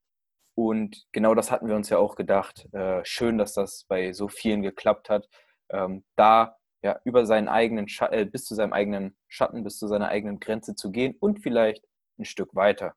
[0.56, 2.68] und genau das hatten wir uns ja auch gedacht.
[2.74, 5.30] Äh, schön, dass das bei so vielen geklappt hat.
[5.70, 9.88] Ähm, da ja, über seinen eigenen Schatten, äh, bis zu seinem eigenen Schatten, bis zu
[9.88, 11.86] seiner eigenen Grenze zu gehen und vielleicht
[12.18, 12.96] ein Stück weiter.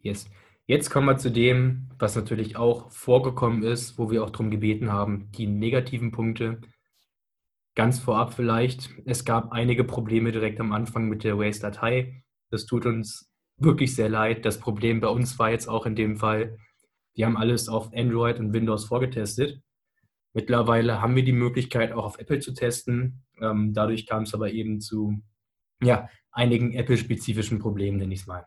[0.00, 0.28] Yes.
[0.66, 4.92] Jetzt kommen wir zu dem, was natürlich auch vorgekommen ist, wo wir auch darum gebeten
[4.92, 6.60] haben, die negativen Punkte.
[7.74, 12.22] Ganz vorab vielleicht, es gab einige Probleme direkt am Anfang mit der Waze-Datei.
[12.50, 14.44] Das tut uns wirklich sehr leid.
[14.44, 16.58] Das Problem bei uns war jetzt auch in dem Fall,
[17.14, 19.60] wir haben alles auf Android und Windows vorgetestet.
[20.32, 23.22] Mittlerweile haben wir die Möglichkeit, auch auf Apple zu testen.
[23.40, 25.20] Ähm, dadurch kam es aber eben zu
[25.82, 28.46] ja, einigen Apple-spezifischen Problemen, nenne ich es mal.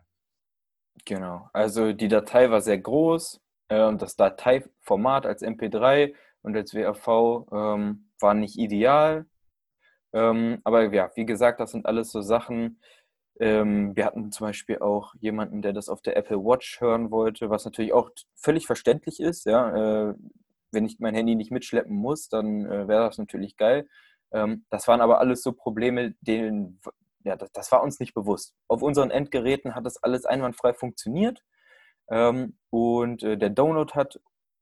[1.04, 3.40] Genau, also die Datei war sehr groß.
[3.68, 9.26] Ähm, das Dateiformat als MP3 und als WAV ähm, war nicht ideal.
[10.12, 12.80] Ähm, aber ja, wie gesagt, das sind alles so Sachen.
[13.38, 17.50] Ähm, wir hatten zum Beispiel auch jemanden, der das auf der Apple Watch hören wollte,
[17.50, 19.44] was natürlich auch völlig verständlich ist.
[19.44, 20.14] Ja, äh,
[20.72, 23.88] wenn ich mein Handy nicht mitschleppen muss, dann äh, wäre das natürlich geil.
[24.32, 26.80] Ähm, das waren aber alles so Probleme, denen,
[27.24, 28.54] ja, das, das, war uns nicht bewusst.
[28.68, 31.42] Auf unseren Endgeräten hat das alles einwandfrei funktioniert
[32.10, 34.20] ähm, und äh, der Download hat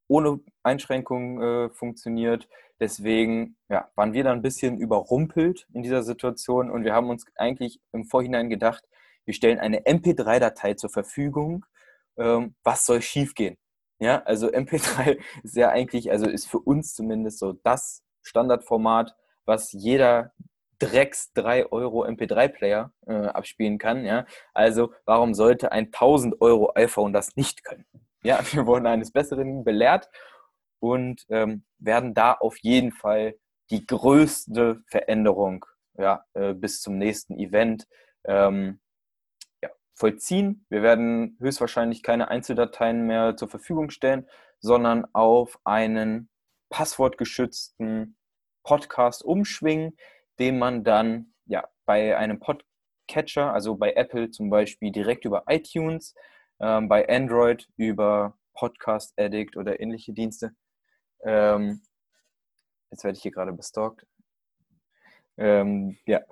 [0.08, 2.48] ohne Einschränkungen äh, funktioniert.
[2.80, 7.24] Deswegen ja, waren wir da ein bisschen überrumpelt in dieser Situation und wir haben uns
[7.36, 8.84] eigentlich im Vorhinein gedacht,
[9.24, 11.64] wir stellen eine MP3-Datei zur Verfügung.
[12.18, 13.56] Ähm, was soll schiefgehen?
[14.00, 19.14] Ja, also MP3 ist ja eigentlich, also ist für uns zumindest so das Standardformat,
[19.46, 20.32] was jeder
[20.78, 24.04] Drecks 3 Euro MP3-Player äh, abspielen kann.
[24.04, 24.26] Ja?
[24.52, 27.86] Also warum sollte ein 1000 Euro iPhone das nicht können?
[28.26, 30.08] Ja, wir wurden eines Besseren belehrt
[30.80, 33.34] und ähm, werden da auf jeden Fall
[33.70, 35.66] die größte Veränderung
[35.98, 37.86] ja, äh, bis zum nächsten Event
[38.24, 38.80] ähm,
[39.62, 40.64] ja, vollziehen.
[40.70, 44.26] Wir werden höchstwahrscheinlich keine Einzeldateien mehr zur Verfügung stellen,
[44.58, 46.30] sondern auf einen
[46.70, 48.16] passwortgeschützten
[48.62, 49.98] Podcast umschwingen,
[50.38, 56.14] den man dann ja bei einem Podcatcher, also bei Apple zum Beispiel direkt über iTunes,
[56.64, 60.54] ähm, bei Android über Podcast Addict oder ähnliche Dienste.
[61.22, 61.82] Ähm,
[62.90, 64.06] jetzt werde ich hier gerade bestalkt.
[65.36, 66.22] Ähm, ja.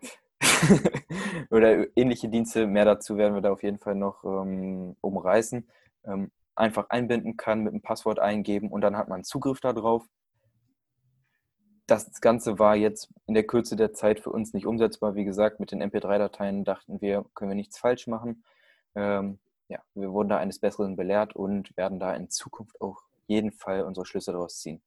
[1.51, 5.69] oder ähnliche Dienste, mehr dazu werden wir da auf jeden Fall noch ähm, umreißen.
[6.07, 10.07] Ähm, einfach einbinden kann, mit einem Passwort eingeben und dann hat man Zugriff darauf
[11.87, 15.15] das Ganze war jetzt in der Kürze der Zeit für uns nicht umsetzbar.
[15.15, 18.45] Wie gesagt, mit den MP3-Dateien dachten wir, können wir nichts falsch machen.
[18.95, 19.41] Ähm,
[19.73, 23.83] ja, wir wurden da eines Besseren belehrt und werden da in Zukunft auch jeden Fall
[23.83, 24.83] unsere Schlüsse daraus ziehen.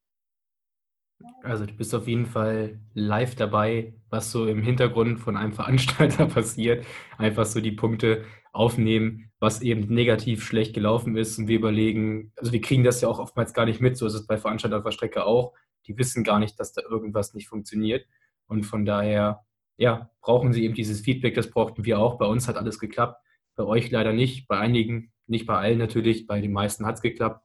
[1.43, 6.27] Also du bist auf jeden Fall live dabei, was so im Hintergrund von einem Veranstalter
[6.27, 6.86] passiert.
[7.17, 11.38] Einfach so die Punkte aufnehmen, was eben negativ schlecht gelaufen ist.
[11.38, 14.13] Und wir überlegen, also wir kriegen das ja auch oftmals gar nicht mit, so ist
[14.13, 15.53] es bei Veranstaltern auf der Strecke auch
[15.88, 18.05] die wissen gar nicht, dass da irgendwas nicht funktioniert.
[18.47, 19.45] Und von daher,
[19.77, 22.17] ja, brauchen sie eben dieses Feedback, das brauchten wir auch.
[22.17, 23.21] Bei uns hat alles geklappt,
[23.56, 27.01] bei euch leider nicht, bei einigen, nicht bei allen natürlich, bei den meisten hat es
[27.01, 27.43] geklappt.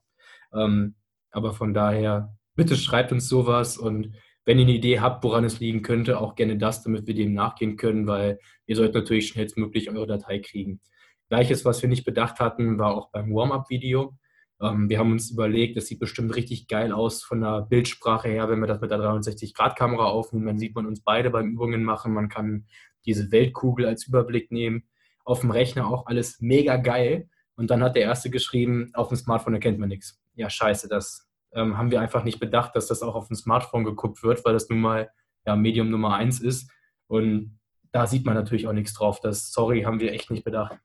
[0.52, 0.96] Ähm,
[1.30, 5.60] aber von daher, bitte schreibt uns sowas und wenn ihr eine Idee habt, woran es
[5.60, 9.90] liegen könnte, auch gerne das, damit wir dem nachgehen können, weil ihr sollt natürlich schnellstmöglich
[9.90, 10.80] eure Datei kriegen.
[11.28, 14.16] Gleiches, was wir nicht bedacht hatten, war auch beim Warm-up-Video.
[14.60, 18.48] Ähm, wir haben uns überlegt, das sieht bestimmt richtig geil aus von der Bildsprache her,
[18.50, 20.46] wenn wir das mit der 360-Grad-Kamera aufnehmen.
[20.46, 22.12] Dann sieht man uns beide beim Übungen machen.
[22.12, 22.66] Man kann
[23.06, 24.84] diese Weltkugel als Überblick nehmen.
[25.24, 27.28] Auf dem Rechner auch alles mega geil.
[27.56, 30.20] Und dann hat der Erste geschrieben, auf dem Smartphone erkennt man nichts.
[30.34, 33.84] Ja, scheiße, das ähm, haben wir einfach nicht bedacht, dass das auch auf dem Smartphone
[33.84, 35.10] geguckt wird, weil das nun mal
[35.46, 36.70] ja, Medium Nummer eins ist.
[37.06, 37.58] Und
[37.92, 39.20] da sieht man natürlich auch nichts drauf.
[39.20, 40.78] Das, sorry, haben wir echt nicht bedacht.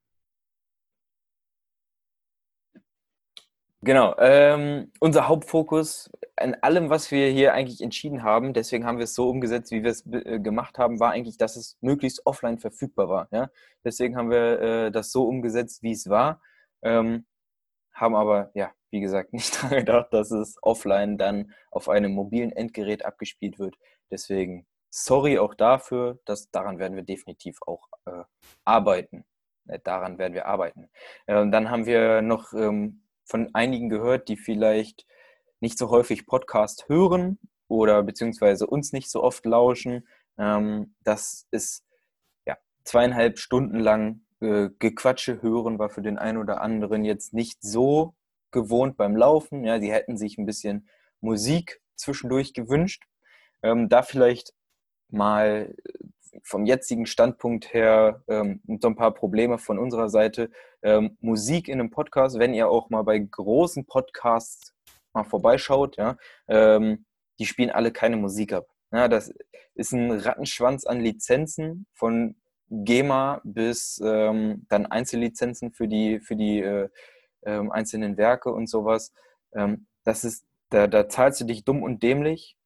[3.85, 4.15] Genau.
[4.17, 9.13] Ähm, unser Hauptfokus an allem, was wir hier eigentlich entschieden haben, deswegen haben wir es
[9.13, 13.09] so umgesetzt, wie wir es äh, gemacht haben, war eigentlich, dass es möglichst offline verfügbar
[13.09, 13.27] war.
[13.31, 13.51] Ja?
[13.83, 16.41] Deswegen haben wir äh, das so umgesetzt, wie es war.
[16.81, 17.27] Ähm,
[17.93, 22.51] haben aber, ja, wie gesagt, nicht daran gedacht, dass es offline dann auf einem mobilen
[22.51, 23.75] Endgerät abgespielt wird.
[24.09, 28.23] Deswegen sorry auch dafür, dass daran werden wir definitiv auch äh,
[28.63, 29.25] arbeiten.
[29.67, 30.89] Äh, daran werden wir arbeiten.
[31.27, 35.05] Äh, dann haben wir noch ähm, von einigen gehört, die vielleicht
[35.59, 40.07] nicht so häufig Podcast hören oder beziehungsweise uns nicht so oft lauschen.
[40.37, 41.83] Ähm, das ist
[42.45, 47.61] ja zweieinhalb Stunden lang äh, Gequatsche hören, war für den einen oder anderen jetzt nicht
[47.61, 48.15] so
[48.51, 49.63] gewohnt beim Laufen.
[49.63, 50.87] Ja, sie hätten sich ein bisschen
[51.19, 53.03] Musik zwischendurch gewünscht.
[53.63, 54.53] Ähm, da vielleicht
[55.09, 55.75] mal
[56.43, 60.49] vom jetzigen Standpunkt her ähm, so ein paar Probleme von unserer Seite.
[60.81, 64.73] Ähm, Musik in einem Podcast, wenn ihr auch mal bei großen Podcasts
[65.13, 66.17] mal vorbeischaut, ja,
[66.47, 67.05] ähm,
[67.39, 68.67] die spielen alle keine Musik ab.
[68.91, 69.33] Ja, das
[69.73, 72.35] ist ein Rattenschwanz an Lizenzen von
[72.69, 76.89] GEMA bis ähm, dann Einzellizenzen für die, für die äh,
[77.41, 79.13] äh, einzelnen Werke und sowas.
[79.53, 82.57] Ähm, das ist, da, da zahlst du dich dumm und dämlich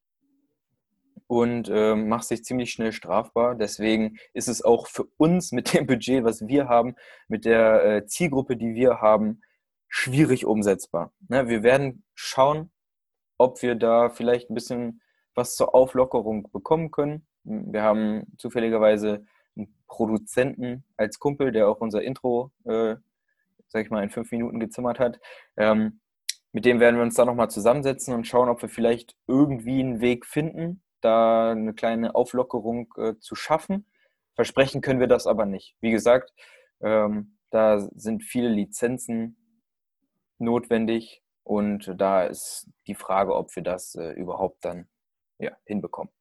[1.29, 3.53] und äh, machst dich ziemlich schnell strafbar.
[3.53, 6.95] Deswegen ist es auch für uns mit dem Budget, was wir haben,
[7.27, 9.41] mit der äh, Zielgruppe, die wir haben,
[9.87, 11.13] schwierig umsetzbar.
[11.29, 12.71] Ja, wir werden schauen,
[13.37, 15.01] ob wir da vielleicht ein bisschen
[15.35, 17.27] was zur Auflockerung bekommen können.
[17.43, 19.25] Wir haben zufälligerweise
[19.55, 22.95] einen Produzenten als Kumpel, der auch unser Intro äh,
[23.69, 25.19] sag ich mal, in fünf Minuten gezimmert hat.
[25.55, 25.99] Ähm,
[26.51, 30.01] mit dem werden wir uns da nochmal zusammensetzen und schauen, ob wir vielleicht irgendwie einen
[30.01, 33.85] Weg finden, da eine kleine Auflockerung äh, zu schaffen.
[34.35, 35.75] Versprechen können wir das aber nicht.
[35.81, 36.33] Wie gesagt,
[36.81, 39.37] ähm, da sind viele Lizenzen
[40.37, 44.87] notwendig und da ist die Frage, ob wir das äh, überhaupt dann
[45.39, 46.13] ja, hinbekommen.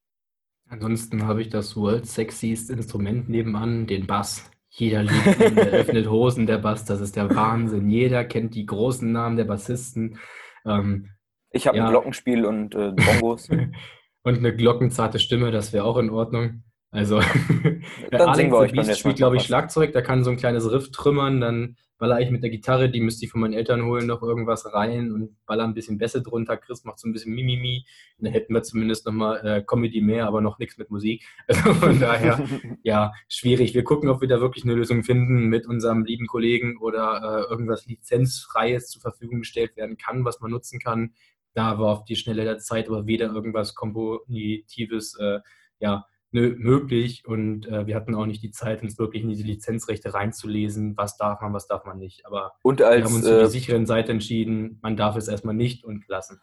[0.68, 4.50] Ansonsten habe ich das World Sexiest Instrument nebenan, den Bass.
[4.70, 7.88] Jeder liebt ihn, der öffnet Hosen, der Bass, das ist der Wahnsinn.
[7.88, 10.18] Jeder kennt die großen Namen der Bassisten.
[10.66, 11.10] Ähm,
[11.50, 11.84] ich habe ja.
[11.84, 13.48] ein Glockenspiel und äh, Bongos.
[14.22, 16.62] und eine glockenzarte Stimme, das wäre auch in Ordnung.
[16.90, 17.18] Also
[18.12, 21.76] Alex the Beast spielt, glaube ich, Schlagzeug, da kann so ein kleines Riff trümmern, dann
[21.98, 25.12] baller ich mit der Gitarre, die müsste ich von meinen Eltern holen, noch irgendwas rein
[25.12, 26.56] und baller ein bisschen Bässe drunter.
[26.56, 27.84] Chris macht so ein bisschen Mimimi.
[28.18, 31.24] Und dann hätten wir zumindest nochmal äh, Comedy mehr, aber noch nichts mit Musik.
[31.48, 32.46] Also von daher,
[32.82, 33.74] ja, schwierig.
[33.74, 37.50] Wir gucken, ob wir da wirklich eine Lösung finden mit unserem lieben Kollegen oder äh,
[37.50, 41.14] irgendwas Lizenzfreies zur Verfügung gestellt werden kann, was man nutzen kann.
[41.59, 45.40] Da war auf die Schnelle der Zeit aber weder irgendwas Kompositives, äh,
[45.80, 50.14] ja, möglich und äh, wir hatten auch nicht die Zeit, uns wirklich in diese Lizenzrechte
[50.14, 52.24] reinzulesen, was darf man, was darf man nicht.
[52.26, 55.56] Aber als, wir haben uns für die äh, sicheren Seite entschieden, man darf es erstmal
[55.56, 56.40] nicht und lassen.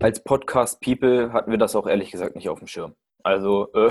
[0.00, 2.94] Als Podcast-People hatten wir das auch ehrlich gesagt nicht auf dem Schirm.
[3.22, 3.90] Also äh,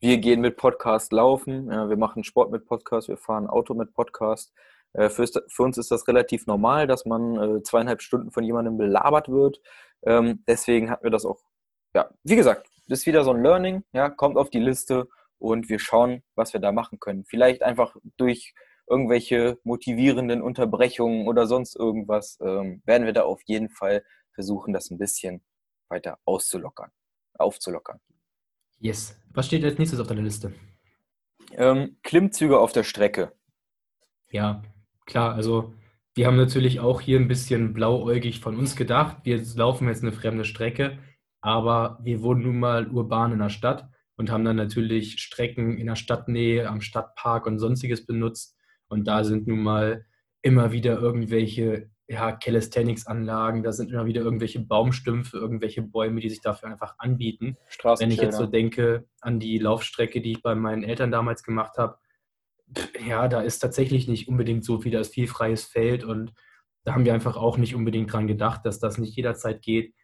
[0.00, 4.54] wir gehen mit Podcast laufen, wir machen Sport mit Podcast, wir fahren Auto mit Podcast.
[4.92, 8.76] Äh, für, für, uns ist das relativ normal, dass man äh, zweieinhalb Stunden von jemandem
[8.76, 9.60] belabert wird.
[10.04, 11.38] Ähm, deswegen hatten wir das auch,
[11.94, 15.08] ja, wie gesagt, das ist wieder so ein Learning, ja, kommt auf die Liste
[15.38, 17.24] und wir schauen, was wir da machen können.
[17.24, 18.54] Vielleicht einfach durch
[18.88, 24.90] irgendwelche motivierenden Unterbrechungen oder sonst irgendwas ähm, werden wir da auf jeden Fall versuchen, das
[24.90, 25.42] ein bisschen
[25.88, 26.90] weiter auszulockern,
[27.34, 28.00] aufzulockern.
[28.78, 29.20] Yes.
[29.30, 30.52] Was steht als nächstes auf deiner Liste?
[31.52, 33.32] Ähm, Klimmzüge auf der Strecke.
[34.30, 34.62] Ja,
[35.08, 35.34] klar.
[35.34, 35.74] Also
[36.14, 39.16] wir haben natürlich auch hier ein bisschen blauäugig von uns gedacht.
[39.24, 40.98] Wir laufen jetzt eine fremde Strecke
[41.40, 45.86] aber wir wohnen nun mal urban in der Stadt und haben dann natürlich Strecken in
[45.86, 48.56] der Stadtnähe, am Stadtpark und sonstiges benutzt.
[48.88, 50.04] Und da sind nun mal
[50.42, 56.40] immer wieder irgendwelche ja, Calisthenics-Anlagen, da sind immer wieder irgendwelche Baumstümpfe, irgendwelche Bäume, die sich
[56.40, 57.56] dafür einfach anbieten.
[57.98, 61.76] Wenn ich jetzt so denke an die Laufstrecke, die ich bei meinen Eltern damals gemacht
[61.76, 61.98] habe,
[63.06, 66.32] ja, da ist tatsächlich nicht unbedingt so viel, da ist viel freies Feld und
[66.84, 69.94] da haben wir einfach auch nicht unbedingt dran gedacht, dass das nicht jederzeit geht.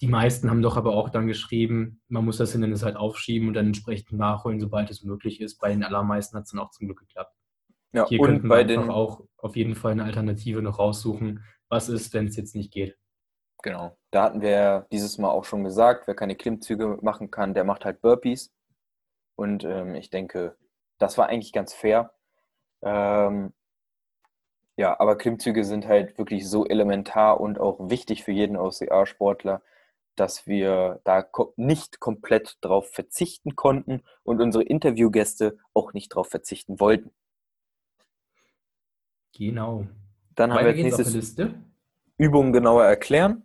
[0.00, 3.54] Die meisten haben doch aber auch dann geschrieben, man muss das Hindernis halt aufschieben und
[3.54, 5.58] dann entsprechend nachholen, sobald es möglich ist.
[5.58, 7.34] Bei den allermeisten hat es dann auch zum Glück geklappt.
[7.92, 11.44] Ja, Hier könnten wir einfach auch auf jeden Fall eine Alternative noch raussuchen.
[11.68, 12.98] Was ist, wenn es jetzt nicht geht?
[13.62, 13.96] Genau.
[14.10, 17.84] Da hatten wir dieses Mal auch schon gesagt, wer keine Klimmzüge machen kann, der macht
[17.84, 18.52] halt Burpees.
[19.36, 20.56] Und ähm, ich denke,
[21.04, 22.12] das war eigentlich ganz fair.
[22.82, 23.52] Ähm,
[24.76, 29.62] ja, aber Klimmzüge sind halt wirklich so elementar und auch wichtig für jeden OCR-Sportler,
[30.16, 31.24] dass wir da
[31.56, 37.10] nicht komplett drauf verzichten konnten und unsere Interviewgäste auch nicht drauf verzichten wollten.
[39.36, 39.86] Genau.
[40.34, 41.54] Dann haben wir jetzt nächstes Liste.
[42.16, 43.42] Übungen genauer erklären.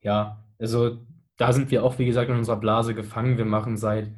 [0.00, 0.98] Ja, also
[1.36, 3.38] da sind wir auch, wie gesagt, in unserer Blase gefangen.
[3.38, 4.08] Wir machen seit,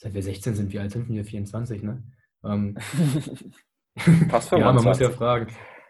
[0.00, 1.24] seit wir 16 sind, wie alt sind wir?
[1.24, 2.02] 24, ne?
[2.42, 2.74] Ähm,
[4.28, 4.50] Passt 25.
[4.58, 5.48] ja, man muss ja fragen.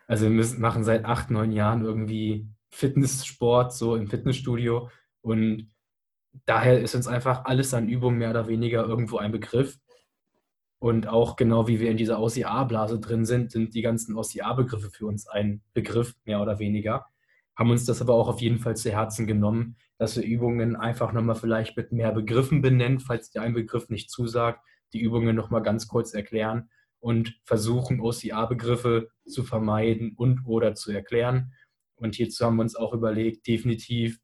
[0.08, 4.90] Also wir müssen, machen seit acht, neun Jahren irgendwie Fitnesssport, so im Fitnessstudio.
[5.20, 5.70] Und
[6.44, 9.78] daher ist uns einfach alles an Übungen mehr oder weniger irgendwo ein Begriff.
[10.80, 15.06] Und auch genau wie wir in dieser OCA-Blase drin sind, sind die ganzen OCA-Begriffe für
[15.06, 17.06] uns ein Begriff, mehr oder weniger.
[17.61, 21.12] Haben uns das aber auch auf jeden Fall zu Herzen genommen, dass wir Übungen einfach
[21.12, 25.61] nochmal vielleicht mit mehr Begriffen benennen, falls dir ein Begriff nicht zusagt, die Übungen nochmal
[25.61, 31.52] ganz kurz erklären und versuchen, OCA-Begriffe zu vermeiden und oder zu erklären.
[31.96, 34.20] Und hierzu haben wir uns auch überlegt, definitiv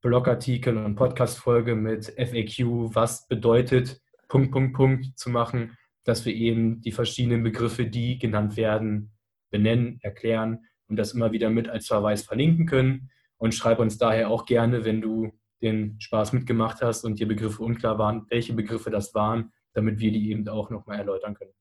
[0.00, 6.80] Blogartikel und Podcast-Folge mit FAQ, was bedeutet Punkt, Punkt, Punkt zu machen, dass wir eben
[6.80, 9.12] die verschiedenen Begriffe, die genannt werden,
[9.52, 13.10] benennen, erklären und das immer wieder mit als Verweis verlinken können.
[13.38, 15.32] Und schreib uns daher auch gerne, wenn du
[15.62, 20.12] den Spaß mitgemacht hast und dir Begriffe unklar waren, welche Begriffe das waren, damit wir
[20.12, 21.54] die eben auch nochmal erläutern können.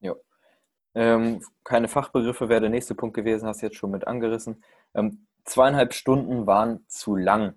[0.00, 0.14] Ja,
[0.94, 4.62] ähm, keine Fachbegriffe wäre der nächste Punkt gewesen, hast du jetzt schon mit angerissen.
[4.94, 7.54] Ähm, zweieinhalb Stunden waren zu lang.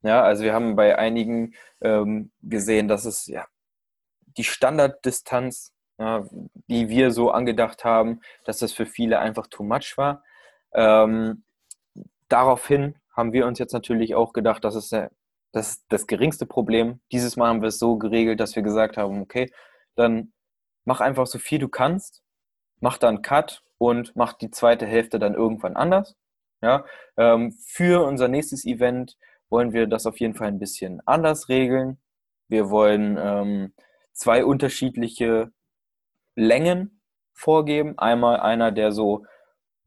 [0.00, 3.46] Ja, also wir haben bei einigen ähm, gesehen, dass es ja
[4.24, 6.26] die Standarddistanz, ja,
[6.70, 10.24] die wir so angedacht haben, dass das für viele einfach too much war.
[10.72, 11.44] Ähm,
[12.28, 14.90] daraufhin haben wir uns jetzt natürlich auch gedacht, dass es
[15.52, 17.00] das, das geringste Problem.
[17.12, 19.50] Dieses Mal haben wir es so geregelt, dass wir gesagt haben, okay,
[19.96, 20.32] dann
[20.84, 22.22] mach einfach so viel du kannst
[22.80, 26.16] mach dann Cut und macht die zweite Hälfte dann irgendwann anders.
[26.60, 26.84] Ja,
[27.16, 29.16] ähm, für unser nächstes Event
[29.48, 31.98] wollen wir das auf jeden Fall ein bisschen anders regeln.
[32.48, 33.74] Wir wollen ähm,
[34.12, 35.52] zwei unterschiedliche
[36.34, 37.00] Längen
[37.32, 37.96] vorgeben.
[37.98, 39.24] Einmal einer, der so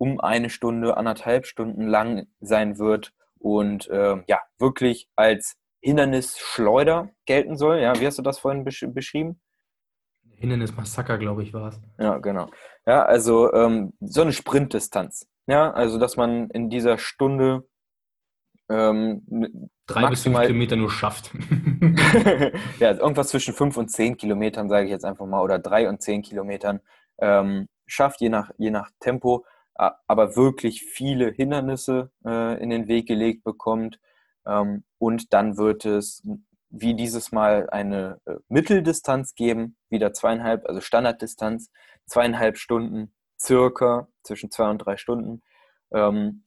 [0.02, 7.56] um eine Stunde, anderthalb Stunden lang sein wird und äh, ja, wirklich als Hindernisschleuder gelten
[7.56, 7.82] soll.
[7.82, 9.40] Ja, wie hast du das vorhin besch beschrieben?
[10.38, 11.80] Hindernismassaker, glaube ich, war es.
[12.00, 12.50] Ja, genau.
[12.88, 15.30] Ja, also ähm, so eine Sprintdistanz.
[15.46, 17.70] Ja, also dass man in dieser Stunde
[18.72, 21.30] ähm, drei bis fünf Kilometer nur schafft.
[22.80, 26.02] ja, irgendwas zwischen fünf und zehn Kilometern, sage ich jetzt einfach mal, oder drei und
[26.02, 26.80] zehn Kilometern
[27.20, 29.46] ähm, schafft, je nach, je nach Tempo,
[29.76, 34.00] aber wirklich viele Hindernisse äh, in den Weg gelegt bekommt.
[34.46, 36.24] Ähm, und dann wird es
[36.70, 41.70] wie dieses Mal eine äh, Mitteldistanz geben, wieder zweieinhalb, also Standarddistanz,
[42.06, 45.42] zweieinhalb Stunden circa, zwischen zwei und drei Stunden.
[45.92, 46.44] Ähm,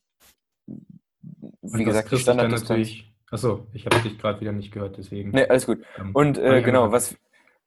[1.62, 2.88] wie gesagt, die Standarddistanz.
[3.30, 5.30] Achso, ich habe dich gerade wieder nicht gehört, deswegen.
[5.30, 5.84] Nee, alles gut.
[5.98, 7.16] Ähm, und äh, genau, was,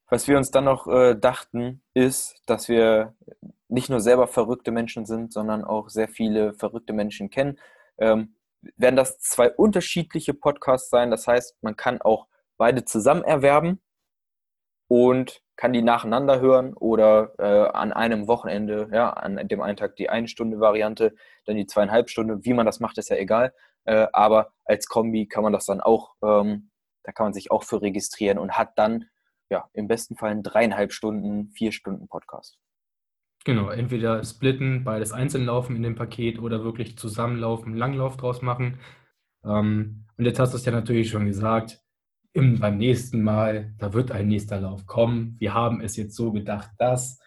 [0.08, 3.16] was wir uns dann noch äh, dachten, ist, dass wir
[3.70, 7.60] nicht nur selber verrückte Menschen sind, sondern auch sehr viele verrückte Menschen kennen.
[7.98, 8.36] Ähm,
[8.76, 11.12] werden das zwei unterschiedliche Podcasts sein.
[11.12, 13.82] Das heißt, man kann auch beide zusammen erwerben
[14.88, 19.96] und kann die nacheinander hören oder äh, an einem Wochenende, ja, an dem einen Tag
[19.96, 21.16] die eine Stunde Variante,
[21.46, 22.46] dann die zweieinhalb Stunden.
[22.46, 23.54] Wie man das macht, ist ja egal.
[23.86, 26.70] Äh, aber als Kombi kann man das dann auch, ähm,
[27.04, 29.06] da kann man sich auch für registrieren und hat dann
[29.50, 32.60] ja im besten Fall einen dreieinhalb Stunden, vier Stunden Podcast.
[33.48, 38.78] Genau, entweder splitten, beides einzeln laufen in dem Paket oder wirklich zusammenlaufen, Langlauf draus machen.
[39.46, 41.80] Ähm, und jetzt hast du es ja natürlich schon gesagt,
[42.34, 45.38] im, beim nächsten Mal, da wird ein nächster Lauf kommen.
[45.40, 47.22] Wir haben es jetzt so gedacht, dass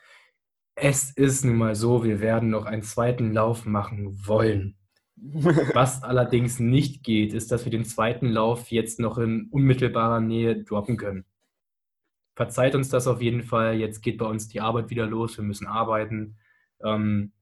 [0.74, 4.76] es ist nun mal so, wir werden noch einen zweiten Lauf machen wollen.
[5.16, 10.64] Was allerdings nicht geht, ist, dass wir den zweiten Lauf jetzt noch in unmittelbarer Nähe
[10.64, 11.24] droppen können.
[12.40, 13.74] Verzeiht uns das auf jeden Fall.
[13.74, 15.36] Jetzt geht bei uns die Arbeit wieder los.
[15.36, 16.38] Wir müssen arbeiten.
[16.82, 17.32] Ähm,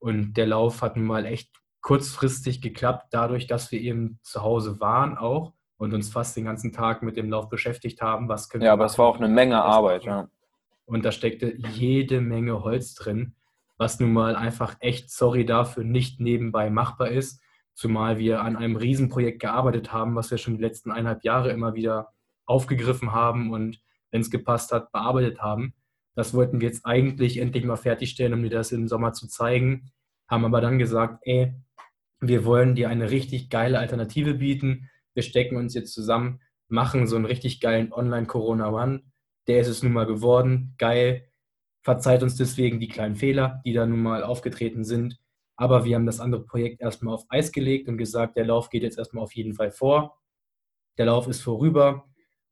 [0.00, 4.80] und der Lauf hat nun mal echt kurzfristig geklappt, dadurch, dass wir eben zu Hause
[4.80, 8.28] waren auch und uns fast den ganzen Tag mit dem Lauf beschäftigt haben.
[8.28, 10.28] Was ja, aber es war auch eine Menge Arbeit, ja.
[10.86, 13.36] Und da steckte jede Menge Holz drin,
[13.76, 17.40] was nun mal einfach echt, sorry dafür, nicht nebenbei machbar ist.
[17.74, 21.74] Zumal wir an einem Riesenprojekt gearbeitet haben, was wir schon die letzten eineinhalb Jahre immer
[21.74, 22.08] wieder
[22.44, 23.80] aufgegriffen haben und,
[24.10, 25.74] wenn es gepasst hat, bearbeitet haben.
[26.14, 29.90] Das wollten wir jetzt eigentlich endlich mal fertigstellen, um dir das im Sommer zu zeigen.
[30.28, 31.54] Haben aber dann gesagt, ey,
[32.20, 34.88] wir wollen dir eine richtig geile Alternative bieten
[35.18, 39.10] wir stecken uns jetzt zusammen, machen so einen richtig geilen Online-Corona-Run.
[39.48, 40.76] Der ist es nun mal geworden.
[40.78, 41.28] Geil.
[41.82, 45.18] Verzeiht uns deswegen die kleinen Fehler, die da nun mal aufgetreten sind.
[45.56, 48.84] Aber wir haben das andere Projekt erstmal auf Eis gelegt und gesagt, der Lauf geht
[48.84, 50.20] jetzt erstmal auf jeden Fall vor.
[50.98, 52.06] Der Lauf ist vorüber.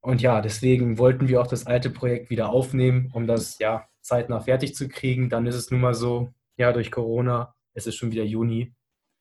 [0.06, 4.38] Und ja, deswegen wollten wir auch das alte Projekt wieder aufnehmen, um das ja zeitnah
[4.38, 5.28] fertig zu kriegen.
[5.30, 8.72] Dann ist es nun mal so, ja, durch Corona, es ist schon wieder Juni.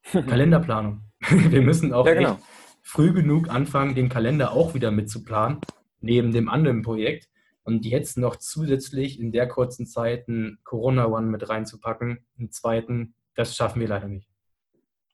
[0.11, 1.01] Kalenderplanung.
[1.27, 2.39] Wir müssen auch ja, genau.
[2.83, 5.57] früh genug anfangen, den Kalender auch wieder mitzuplanen,
[6.01, 7.29] neben dem anderen Projekt.
[7.63, 13.55] Und jetzt noch zusätzlich in der kurzen Zeit einen Corona-One mit reinzupacken, einen zweiten, das
[13.55, 14.29] schaffen wir leider nicht.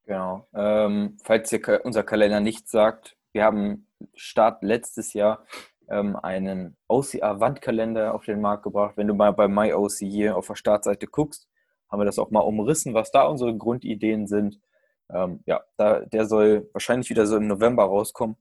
[0.05, 0.49] Genau.
[0.53, 5.45] Ähm, falls ihr unser Kalender nicht sagt, wir haben Start letztes Jahr
[5.89, 8.97] ähm, einen OCR-Wandkalender auf den Markt gebracht.
[8.97, 11.47] Wenn du mal bei MyOC hier auf der Startseite guckst,
[11.89, 14.59] haben wir das auch mal umrissen, was da unsere Grundideen sind.
[15.09, 18.37] Ähm, ja, da, der soll wahrscheinlich wieder so im November rauskommen,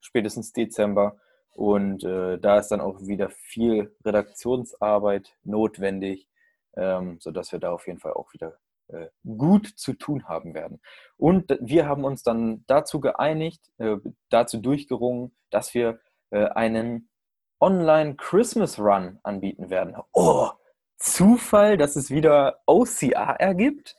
[0.00, 1.16] spätestens Dezember.
[1.54, 6.28] Und äh, da ist dann auch wieder viel Redaktionsarbeit notwendig,
[6.76, 8.58] ähm, sodass wir da auf jeden Fall auch wieder
[9.24, 10.80] gut zu tun haben werden.
[11.16, 13.96] Und wir haben uns dann dazu geeinigt, äh,
[14.28, 17.08] dazu durchgerungen, dass wir äh, einen
[17.60, 19.94] Online Christmas Run anbieten werden.
[20.12, 20.48] Oh,
[21.02, 23.96] Zufall, dass es wieder OCR ergibt?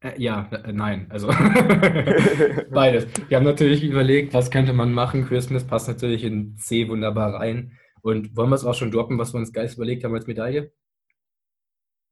[0.00, 1.28] Äh, ja, äh, nein, also
[2.70, 3.06] beides.
[3.28, 5.26] Wir haben natürlich überlegt, was könnte man machen.
[5.26, 7.72] Christmas passt natürlich in C wunderbar rein.
[8.02, 10.72] Und wollen wir es auch schon droppen, was wir uns geil überlegt haben als Medaille?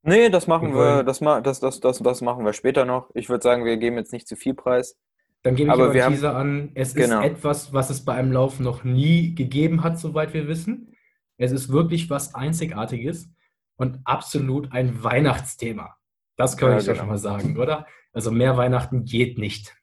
[0.07, 3.11] Nee, das machen wir, das, das, das, das, das machen wir später noch.
[3.15, 4.99] Ich würde sagen, wir geben jetzt nicht zu viel Preis.
[5.43, 6.71] Dann gebe ich aber, aber einen Teaser an.
[6.75, 7.21] Es genau.
[7.21, 10.95] ist etwas, was es bei einem Lauf noch nie gegeben hat, soweit wir wissen.
[11.39, 13.31] Es ist wirklich was Einzigartiges
[13.77, 15.97] und absolut ein Weihnachtsthema.
[16.37, 16.99] Das kann ja, ich genau.
[16.99, 17.87] schon mal sagen, oder?
[18.13, 19.75] Also mehr Weihnachten geht nicht.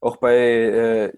[0.00, 1.12] Auch bei äh,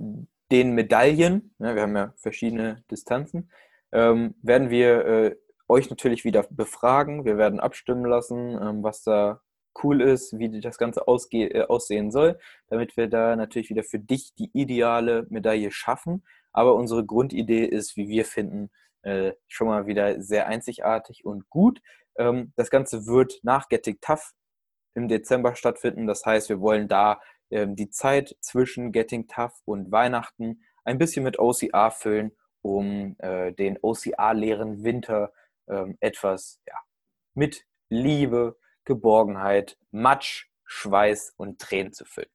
[0.51, 3.51] den Medaillen, ja, wir haben ja verschiedene Distanzen,
[3.93, 5.37] ähm, werden wir äh,
[5.69, 7.25] euch natürlich wieder befragen.
[7.25, 9.41] Wir werden abstimmen lassen, ähm, was da
[9.83, 12.39] cool ist, wie das Ganze äh, aussehen soll,
[12.69, 16.25] damit wir da natürlich wieder für dich die ideale Medaille schaffen.
[16.53, 18.71] Aber unsere Grundidee ist, wie wir finden,
[19.03, 21.81] äh, schon mal wieder sehr einzigartig und gut.
[22.17, 24.33] Ähm, das Ganze wird nach Getting Tough
[24.95, 26.07] im Dezember stattfinden.
[26.07, 31.25] Das heißt, wir wollen da ähm, die Zeit zwischen Getting Tough und Weihnachten ein bisschen
[31.25, 32.33] mit OCR füllen,
[32.63, 35.33] um äh, den OCR-leeren Winter
[35.69, 36.77] ähm, etwas ja,
[37.35, 42.31] mit Liebe, Geborgenheit, Matsch, Schweiß und Tränen zu füllen.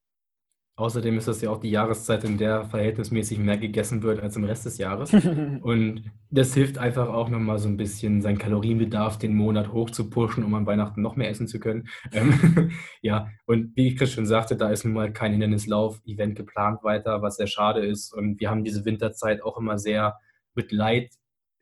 [0.80, 4.44] Außerdem ist das ja auch die Jahreszeit, in der verhältnismäßig mehr gegessen wird als im
[4.44, 5.12] Rest des Jahres.
[5.62, 10.08] Und das hilft einfach auch nochmal so ein bisschen, seinen Kalorienbedarf den Monat hoch zu
[10.08, 11.90] pushen, um an Weihnachten noch mehr essen zu können.
[12.14, 12.72] Ähm,
[13.02, 17.38] ja, und wie Chris schon sagte, da ist nun mal kein Hindernislauf-Event geplant weiter, was
[17.38, 18.14] sehr schade ist.
[18.14, 20.18] Und wir haben diese Winterzeit auch immer sehr
[20.54, 21.10] mit Leid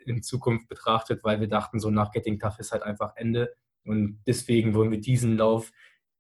[0.08, 3.56] in Zukunft betrachtet, weil wir dachten, so nach Getting Tough ist halt einfach Ende.
[3.86, 5.72] Und deswegen wollen wir diesen Lauf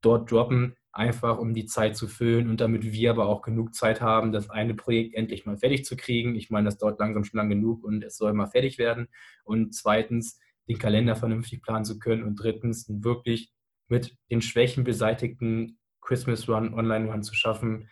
[0.01, 4.01] dort droppen, einfach um die Zeit zu füllen und damit wir aber auch genug Zeit
[4.01, 6.36] haben, das eine Projekt endlich mal fertig zu kriegen.
[6.36, 9.07] Ich meine, das dauert langsam schon lang genug und es soll mal fertig werden.
[9.43, 13.51] Und zweitens, den Kalender vernünftig planen zu können und drittens, wirklich
[13.88, 17.89] mit den Schwächen beseitigten Christmas Run, Online Run zu schaffen,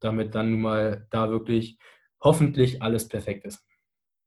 [0.00, 1.78] damit dann nun mal da wirklich
[2.20, 3.64] hoffentlich alles perfekt ist.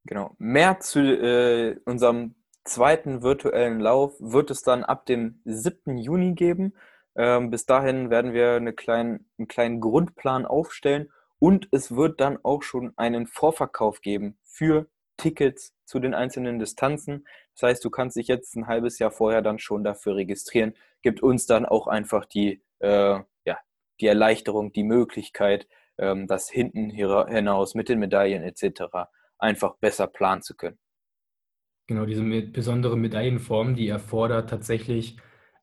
[0.07, 0.33] Genau.
[0.39, 5.97] Mehr zu äh, unserem zweiten virtuellen Lauf wird es dann ab dem 7.
[5.97, 6.73] Juni geben.
[7.15, 12.39] Ähm, bis dahin werden wir eine klein, einen kleinen Grundplan aufstellen und es wird dann
[12.43, 14.87] auch schon einen Vorverkauf geben für
[15.17, 17.27] Tickets zu den einzelnen Distanzen.
[17.55, 20.73] Das heißt, du kannst dich jetzt ein halbes Jahr vorher dann schon dafür registrieren.
[21.01, 23.57] Gibt uns dann auch einfach die, äh, ja,
[23.99, 29.09] die Erleichterung, die Möglichkeit, ähm, das hinten hinaus mit den Medaillen etc
[29.39, 30.77] einfach besser planen zu können.
[31.88, 35.17] Genau, diese besondere Medaillenform, die erfordert tatsächlich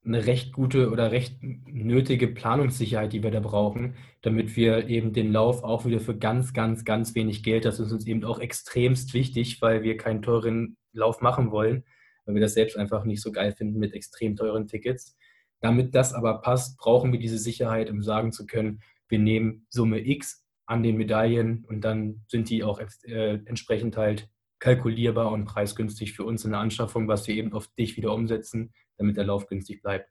[0.06, 5.32] eine recht gute oder recht nötige Planungssicherheit, die wir da brauchen, damit wir eben den
[5.32, 9.14] Lauf auch wieder für ganz, ganz, ganz wenig Geld, das ist uns eben auch extremst
[9.14, 11.84] wichtig, weil wir keinen teuren Lauf machen wollen,
[12.26, 15.16] weil wir das selbst einfach nicht so geil finden mit extrem teuren Tickets.
[15.60, 20.06] Damit das aber passt, brauchen wir diese Sicherheit, um sagen zu können, wir nehmen Summe
[20.06, 26.14] X an den Medaillen und dann sind die auch äh, entsprechend halt kalkulierbar und preisgünstig
[26.14, 29.46] für uns in der Anschaffung, was wir eben auf dich wieder umsetzen, damit der Lauf
[29.46, 30.10] günstig bleibt.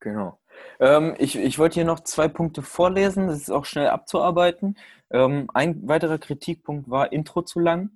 [0.00, 0.40] Genau.
[0.78, 4.78] Ähm, ich, ich wollte hier noch zwei Punkte vorlesen, das ist auch schnell abzuarbeiten.
[5.10, 7.90] Ähm, ein weiterer Kritikpunkt war Intro zu lang.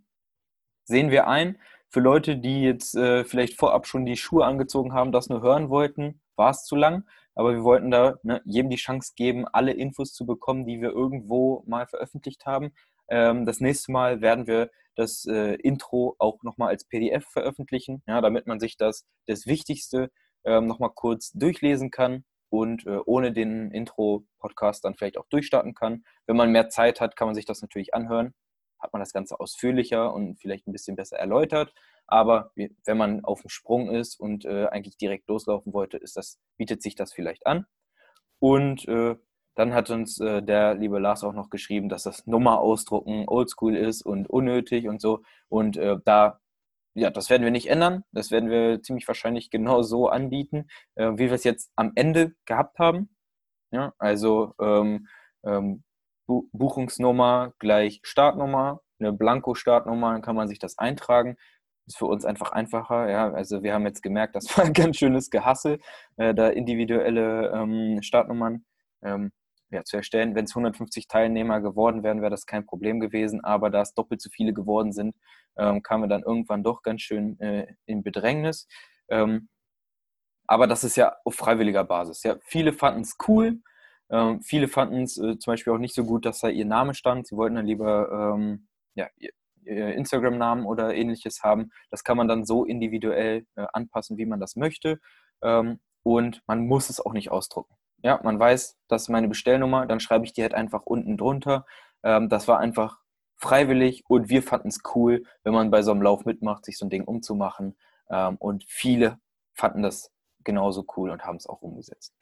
[0.84, 1.58] Sehen wir ein.
[1.88, 5.70] Für Leute, die jetzt äh, vielleicht vorab schon die Schuhe angezogen haben, das nur hören
[5.70, 7.04] wollten, war es zu lang
[7.34, 10.90] aber wir wollten da ne, jedem die Chance geben, alle Infos zu bekommen, die wir
[10.90, 12.72] irgendwo mal veröffentlicht haben.
[13.08, 18.20] Ähm, das nächste Mal werden wir das äh, Intro auch nochmal als PDF veröffentlichen, ja,
[18.20, 20.10] damit man sich das, das Wichtigste
[20.44, 26.04] ähm, nochmal kurz durchlesen kann und äh, ohne den Intro-Podcast dann vielleicht auch durchstarten kann.
[26.26, 28.34] Wenn man mehr Zeit hat, kann man sich das natürlich anhören.
[28.84, 31.72] Hat man das Ganze ausführlicher und vielleicht ein bisschen besser erläutert.
[32.06, 32.52] Aber
[32.84, 36.82] wenn man auf dem Sprung ist und äh, eigentlich direkt loslaufen wollte, ist das, bietet
[36.82, 37.64] sich das vielleicht an.
[38.40, 39.16] Und äh,
[39.54, 43.74] dann hat uns äh, der liebe Lars auch noch geschrieben, dass das Nummer ausdrucken oldschool
[43.74, 45.22] ist und unnötig und so.
[45.48, 46.40] Und äh, da,
[46.92, 48.04] ja, das werden wir nicht ändern.
[48.12, 52.34] Das werden wir ziemlich wahrscheinlich genau so anbieten, äh, wie wir es jetzt am Ende
[52.44, 53.08] gehabt haben.
[53.70, 55.08] Ja, also ähm,
[55.42, 55.84] ähm,
[56.26, 61.36] Buchungsnummer gleich Startnummer, eine Blanko-Startnummer, dann kann man sich das eintragen
[61.86, 63.10] ist für uns einfach einfacher.
[63.10, 65.80] Ja, also wir haben jetzt gemerkt, das war ein ganz schönes Gehassel,
[66.16, 68.64] äh, da individuelle ähm, Startnummern
[69.02, 69.32] ähm,
[69.70, 70.34] ja, zu erstellen.
[70.34, 73.42] Wenn es 150 Teilnehmer geworden wären, wäre das kein Problem gewesen.
[73.44, 75.16] Aber da es doppelt so viele geworden sind,
[75.56, 78.66] ähm, kamen wir dann irgendwann doch ganz schön äh, in Bedrängnis.
[79.08, 79.48] Ähm,
[80.46, 82.22] aber das ist ja auf freiwilliger Basis.
[82.22, 83.60] Ja, viele fanden es cool.
[84.10, 86.94] Ähm, viele fanden es äh, zum Beispiel auch nicht so gut, dass da ihr Name
[86.94, 87.26] stand.
[87.26, 89.08] Sie wollten dann lieber ähm, ja,
[89.64, 91.70] Instagram-Namen oder ähnliches haben.
[91.90, 95.00] Das kann man dann so individuell äh, anpassen, wie man das möchte.
[95.42, 97.74] Ähm, und man muss es auch nicht ausdrucken.
[98.02, 101.64] Ja, man weiß, das ist meine Bestellnummer, dann schreibe ich die halt einfach unten drunter.
[102.02, 102.98] Ähm, das war einfach
[103.36, 106.86] freiwillig und wir fanden es cool, wenn man bei so einem Lauf mitmacht, sich so
[106.86, 107.76] ein Ding umzumachen.
[108.10, 109.18] Ähm, und viele
[109.54, 110.10] fanden das
[110.44, 112.14] genauso cool und haben es auch umgesetzt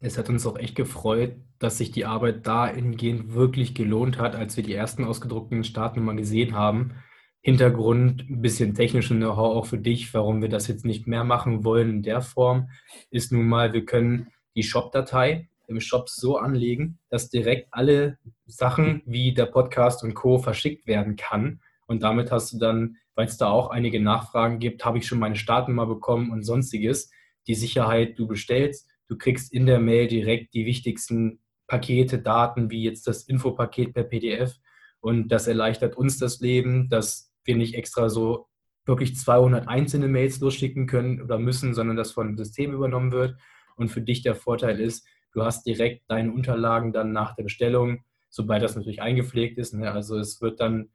[0.00, 4.56] es hat uns auch echt gefreut, dass sich die Arbeit dahingehend wirklich gelohnt hat, als
[4.56, 6.94] wir die ersten ausgedruckten Startnummern gesehen haben.
[7.42, 11.64] Hintergrund, ein bisschen technische Know-how auch für dich, warum wir das jetzt nicht mehr machen
[11.64, 12.68] wollen in der Form,
[13.10, 19.02] ist nun mal, wir können die Shop-Datei im Shop so anlegen, dass direkt alle Sachen
[19.06, 20.38] wie der Podcast und Co.
[20.38, 21.60] verschickt werden kann.
[21.86, 25.18] Und damit hast du dann, weil es da auch einige Nachfragen gibt, habe ich schon
[25.18, 27.10] meine Startnummer bekommen und sonstiges,
[27.46, 32.84] die Sicherheit, du bestellst, Du kriegst in der Mail direkt die wichtigsten Pakete, Daten, wie
[32.84, 34.54] jetzt das Infopaket per PDF.
[35.00, 38.46] Und das erleichtert uns das Leben, dass wir nicht extra so
[38.84, 43.36] wirklich 200 einzelne Mails losschicken können oder müssen, sondern das von dem System übernommen wird.
[43.74, 48.04] Und für dich der Vorteil ist, du hast direkt deine Unterlagen dann nach der Bestellung,
[48.28, 49.74] sobald das natürlich eingepflegt ist.
[49.74, 49.90] Ne?
[49.90, 50.90] Also es wird dann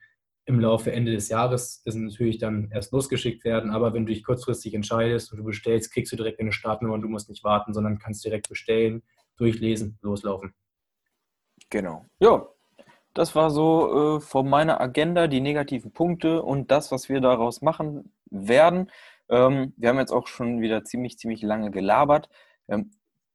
[0.46, 3.72] im Laufe Ende des Jahres das natürlich dann erst losgeschickt werden.
[3.72, 7.02] Aber wenn du dich kurzfristig entscheidest und du bestellst, kriegst du direkt eine Startnummer und
[7.02, 9.02] du musst nicht warten, sondern kannst direkt bestellen,
[9.38, 10.54] durchlesen, loslaufen.
[11.70, 12.06] Genau.
[12.20, 12.48] Ja,
[13.16, 17.62] das war so äh, von meiner Agenda die negativen Punkte und das, was wir daraus
[17.62, 18.92] machen werden.
[19.30, 22.30] Ähm, wir haben jetzt auch schon wieder ziemlich, ziemlich lange gelabert.
[22.68, 22.92] Ähm,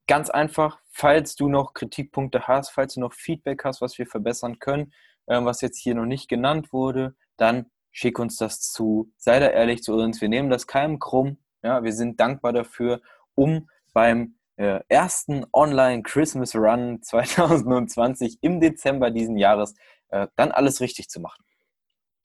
[0.07, 4.59] ganz einfach, falls du noch Kritikpunkte hast, falls du noch Feedback hast, was wir verbessern
[4.59, 4.93] können,
[5.31, 9.11] ähm, was jetzt hier noch nicht genannt wurde, dann schick uns das zu.
[9.17, 10.21] Sei da ehrlich zu uns.
[10.21, 11.39] Wir nehmen das keinem krumm.
[11.63, 13.01] Ja, wir sind dankbar dafür,
[13.35, 19.75] um beim äh, ersten Online Christmas Run 2020 im Dezember diesen Jahres
[20.09, 21.45] äh, dann alles richtig zu machen.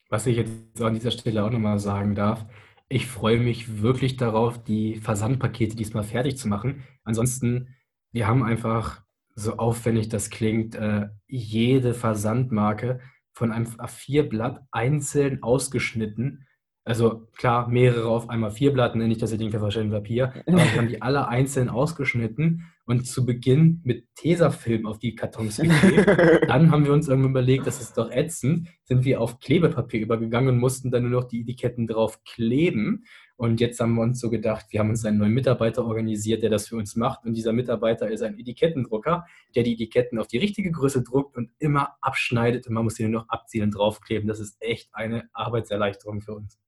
[0.08, 2.44] Was ich jetzt an dieser Stelle auch nochmal sagen darf,
[2.88, 6.84] ich freue mich wirklich darauf, die Versandpakete diesmal fertig zu machen.
[7.02, 7.74] Ansonsten,
[8.12, 9.02] wir haben einfach
[9.36, 13.00] so aufwendig das klingt, äh, jede Versandmarke
[13.32, 16.46] von einem A4-Blatt einzeln ausgeschnitten.
[16.84, 20.32] Also klar, mehrere auf einmal vier Blatt, ne, nicht, dass ihr denkt, wir verschwenden Papier,
[20.46, 25.58] aber wir haben die alle einzeln ausgeschnitten und zu Beginn mit Tesafilm auf die Kartons
[25.58, 26.06] geklebt.
[26.48, 30.54] dann haben wir uns irgendwann überlegt, das ist doch ätzend, sind wir auf Klebepapier übergegangen
[30.54, 33.04] und mussten dann nur noch die Etiketten drauf kleben.
[33.36, 36.48] Und jetzt haben wir uns so gedacht, wir haben uns einen neuen Mitarbeiter organisiert, der
[36.48, 37.26] das für uns macht.
[37.26, 41.50] Und dieser Mitarbeiter ist ein Etikettendrucker, der die Etiketten auf die richtige Größe druckt und
[41.58, 42.66] immer abschneidet.
[42.66, 44.26] Und man muss sie nur noch abziehen und draufkleben.
[44.26, 46.58] Das ist echt eine Arbeitserleichterung für uns.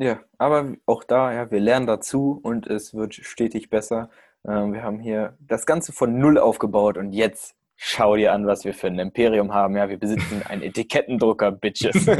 [0.00, 4.10] Ja, aber auch da, ja, wir lernen dazu und es wird stetig besser.
[4.46, 8.64] Ähm, wir haben hier das Ganze von Null aufgebaut und jetzt schau dir an, was
[8.64, 9.76] wir für ein Imperium haben.
[9.76, 12.06] Ja, wir besitzen einen Etikettendrucker, Bitches.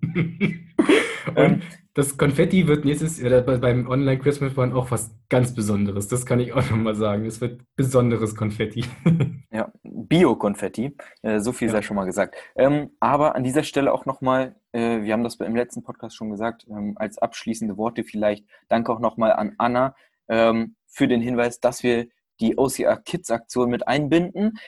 [1.36, 1.62] ähm,
[2.00, 6.08] das Konfetti wird nächstes Jahr beim Online Christmas One auch was ganz Besonderes.
[6.08, 7.26] Das kann ich auch nochmal sagen.
[7.26, 8.86] Es wird besonderes Konfetti.
[9.52, 10.96] ja, Bio-Konfetti.
[11.20, 11.72] Äh, so viel ja.
[11.72, 12.36] sei schon mal gesagt.
[12.56, 16.30] Ähm, aber an dieser Stelle auch nochmal, äh, wir haben das im letzten Podcast schon
[16.30, 18.46] gesagt, ähm, als abschließende Worte vielleicht.
[18.70, 19.94] Danke auch nochmal an Anna
[20.28, 22.06] ähm, für den Hinweis, dass wir
[22.40, 24.58] die OCR Kids Aktion mit einbinden.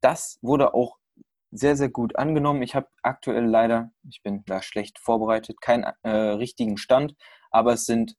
[0.00, 0.97] Das wurde auch
[1.50, 2.62] sehr, sehr gut angenommen.
[2.62, 7.14] Ich habe aktuell leider, ich bin da schlecht vorbereitet, keinen äh, richtigen Stand,
[7.50, 8.16] aber es sind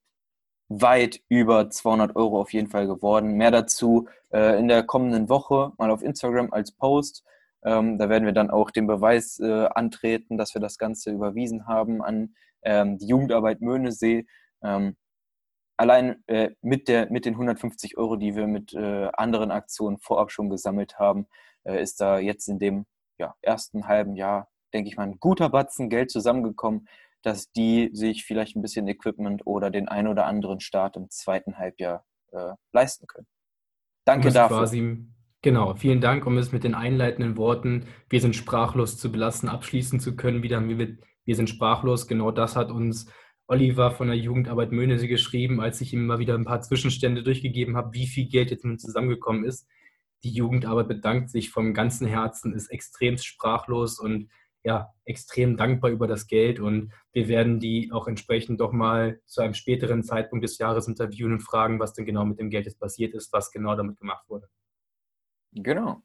[0.68, 3.32] weit über 200 Euro auf jeden Fall geworden.
[3.32, 7.24] Mehr dazu äh, in der kommenden Woche mal auf Instagram als Post.
[7.64, 11.66] Ähm, da werden wir dann auch den Beweis äh, antreten, dass wir das Ganze überwiesen
[11.66, 14.26] haben an ähm, die Jugendarbeit Möhnesee.
[14.62, 14.96] Ähm,
[15.76, 20.30] allein äh, mit, der, mit den 150 Euro, die wir mit äh, anderen Aktionen vorab
[20.30, 21.26] schon gesammelt haben,
[21.64, 22.86] äh, ist da jetzt in dem
[23.20, 26.88] ja, ersten halben Jahr, denke ich mal, ein guter Batzen Geld zusammengekommen,
[27.22, 31.58] dass die sich vielleicht ein bisschen Equipment oder den ein oder anderen Start im zweiten
[31.58, 33.26] Halbjahr äh, leisten können.
[34.06, 34.58] Danke um dafür.
[34.58, 35.06] Quasi,
[35.42, 40.00] genau, vielen Dank, um es mit den einleitenden Worten, wir sind sprachlos zu belassen, abschließen
[40.00, 40.42] zu können.
[40.42, 43.12] Wieder mit, wir sind sprachlos, genau das hat uns
[43.46, 47.76] Oliver von der Jugendarbeit Möhnesee geschrieben, als ich ihm mal wieder ein paar Zwischenstände durchgegeben
[47.76, 49.68] habe, wie viel Geld jetzt nun zusammengekommen ist
[50.22, 54.30] die Jugendarbeit bedankt sich vom ganzen Herzen, ist extrem sprachlos und
[54.62, 59.40] ja, extrem dankbar über das Geld und wir werden die auch entsprechend doch mal zu
[59.40, 62.78] einem späteren Zeitpunkt des Jahres interviewen und fragen, was denn genau mit dem Geld jetzt
[62.78, 64.48] passiert ist, was genau damit gemacht wurde.
[65.52, 66.02] Genau.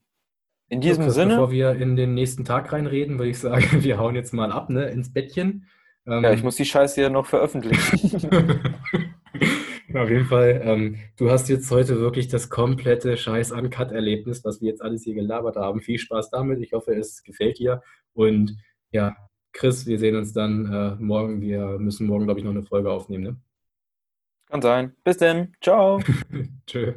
[0.69, 1.33] In diesem so, Sinne.
[1.33, 4.69] Bevor wir in den nächsten Tag reinreden, würde ich sagen, wir hauen jetzt mal ab,
[4.69, 5.67] ne, ins Bettchen.
[6.05, 8.73] ja, ich ähm, muss die Scheiße ja noch veröffentlichen.
[9.97, 14.81] Auf jeden Fall, ähm, du hast jetzt heute wirklich das komplette Scheiß-Uncut-Erlebnis, was wir jetzt
[14.81, 15.81] alles hier gelabert haben.
[15.81, 16.61] Viel Spaß damit.
[16.61, 17.81] Ich hoffe, es gefällt dir.
[18.13, 18.57] Und
[18.91, 19.15] ja,
[19.53, 21.41] Chris, wir sehen uns dann äh, morgen.
[21.41, 23.23] Wir müssen morgen, glaube ich, noch eine Folge aufnehmen.
[23.23, 23.37] Ne?
[24.47, 24.95] Kann sein.
[25.03, 25.53] Bis denn.
[25.61, 26.01] Ciao.
[26.67, 26.95] Tschö.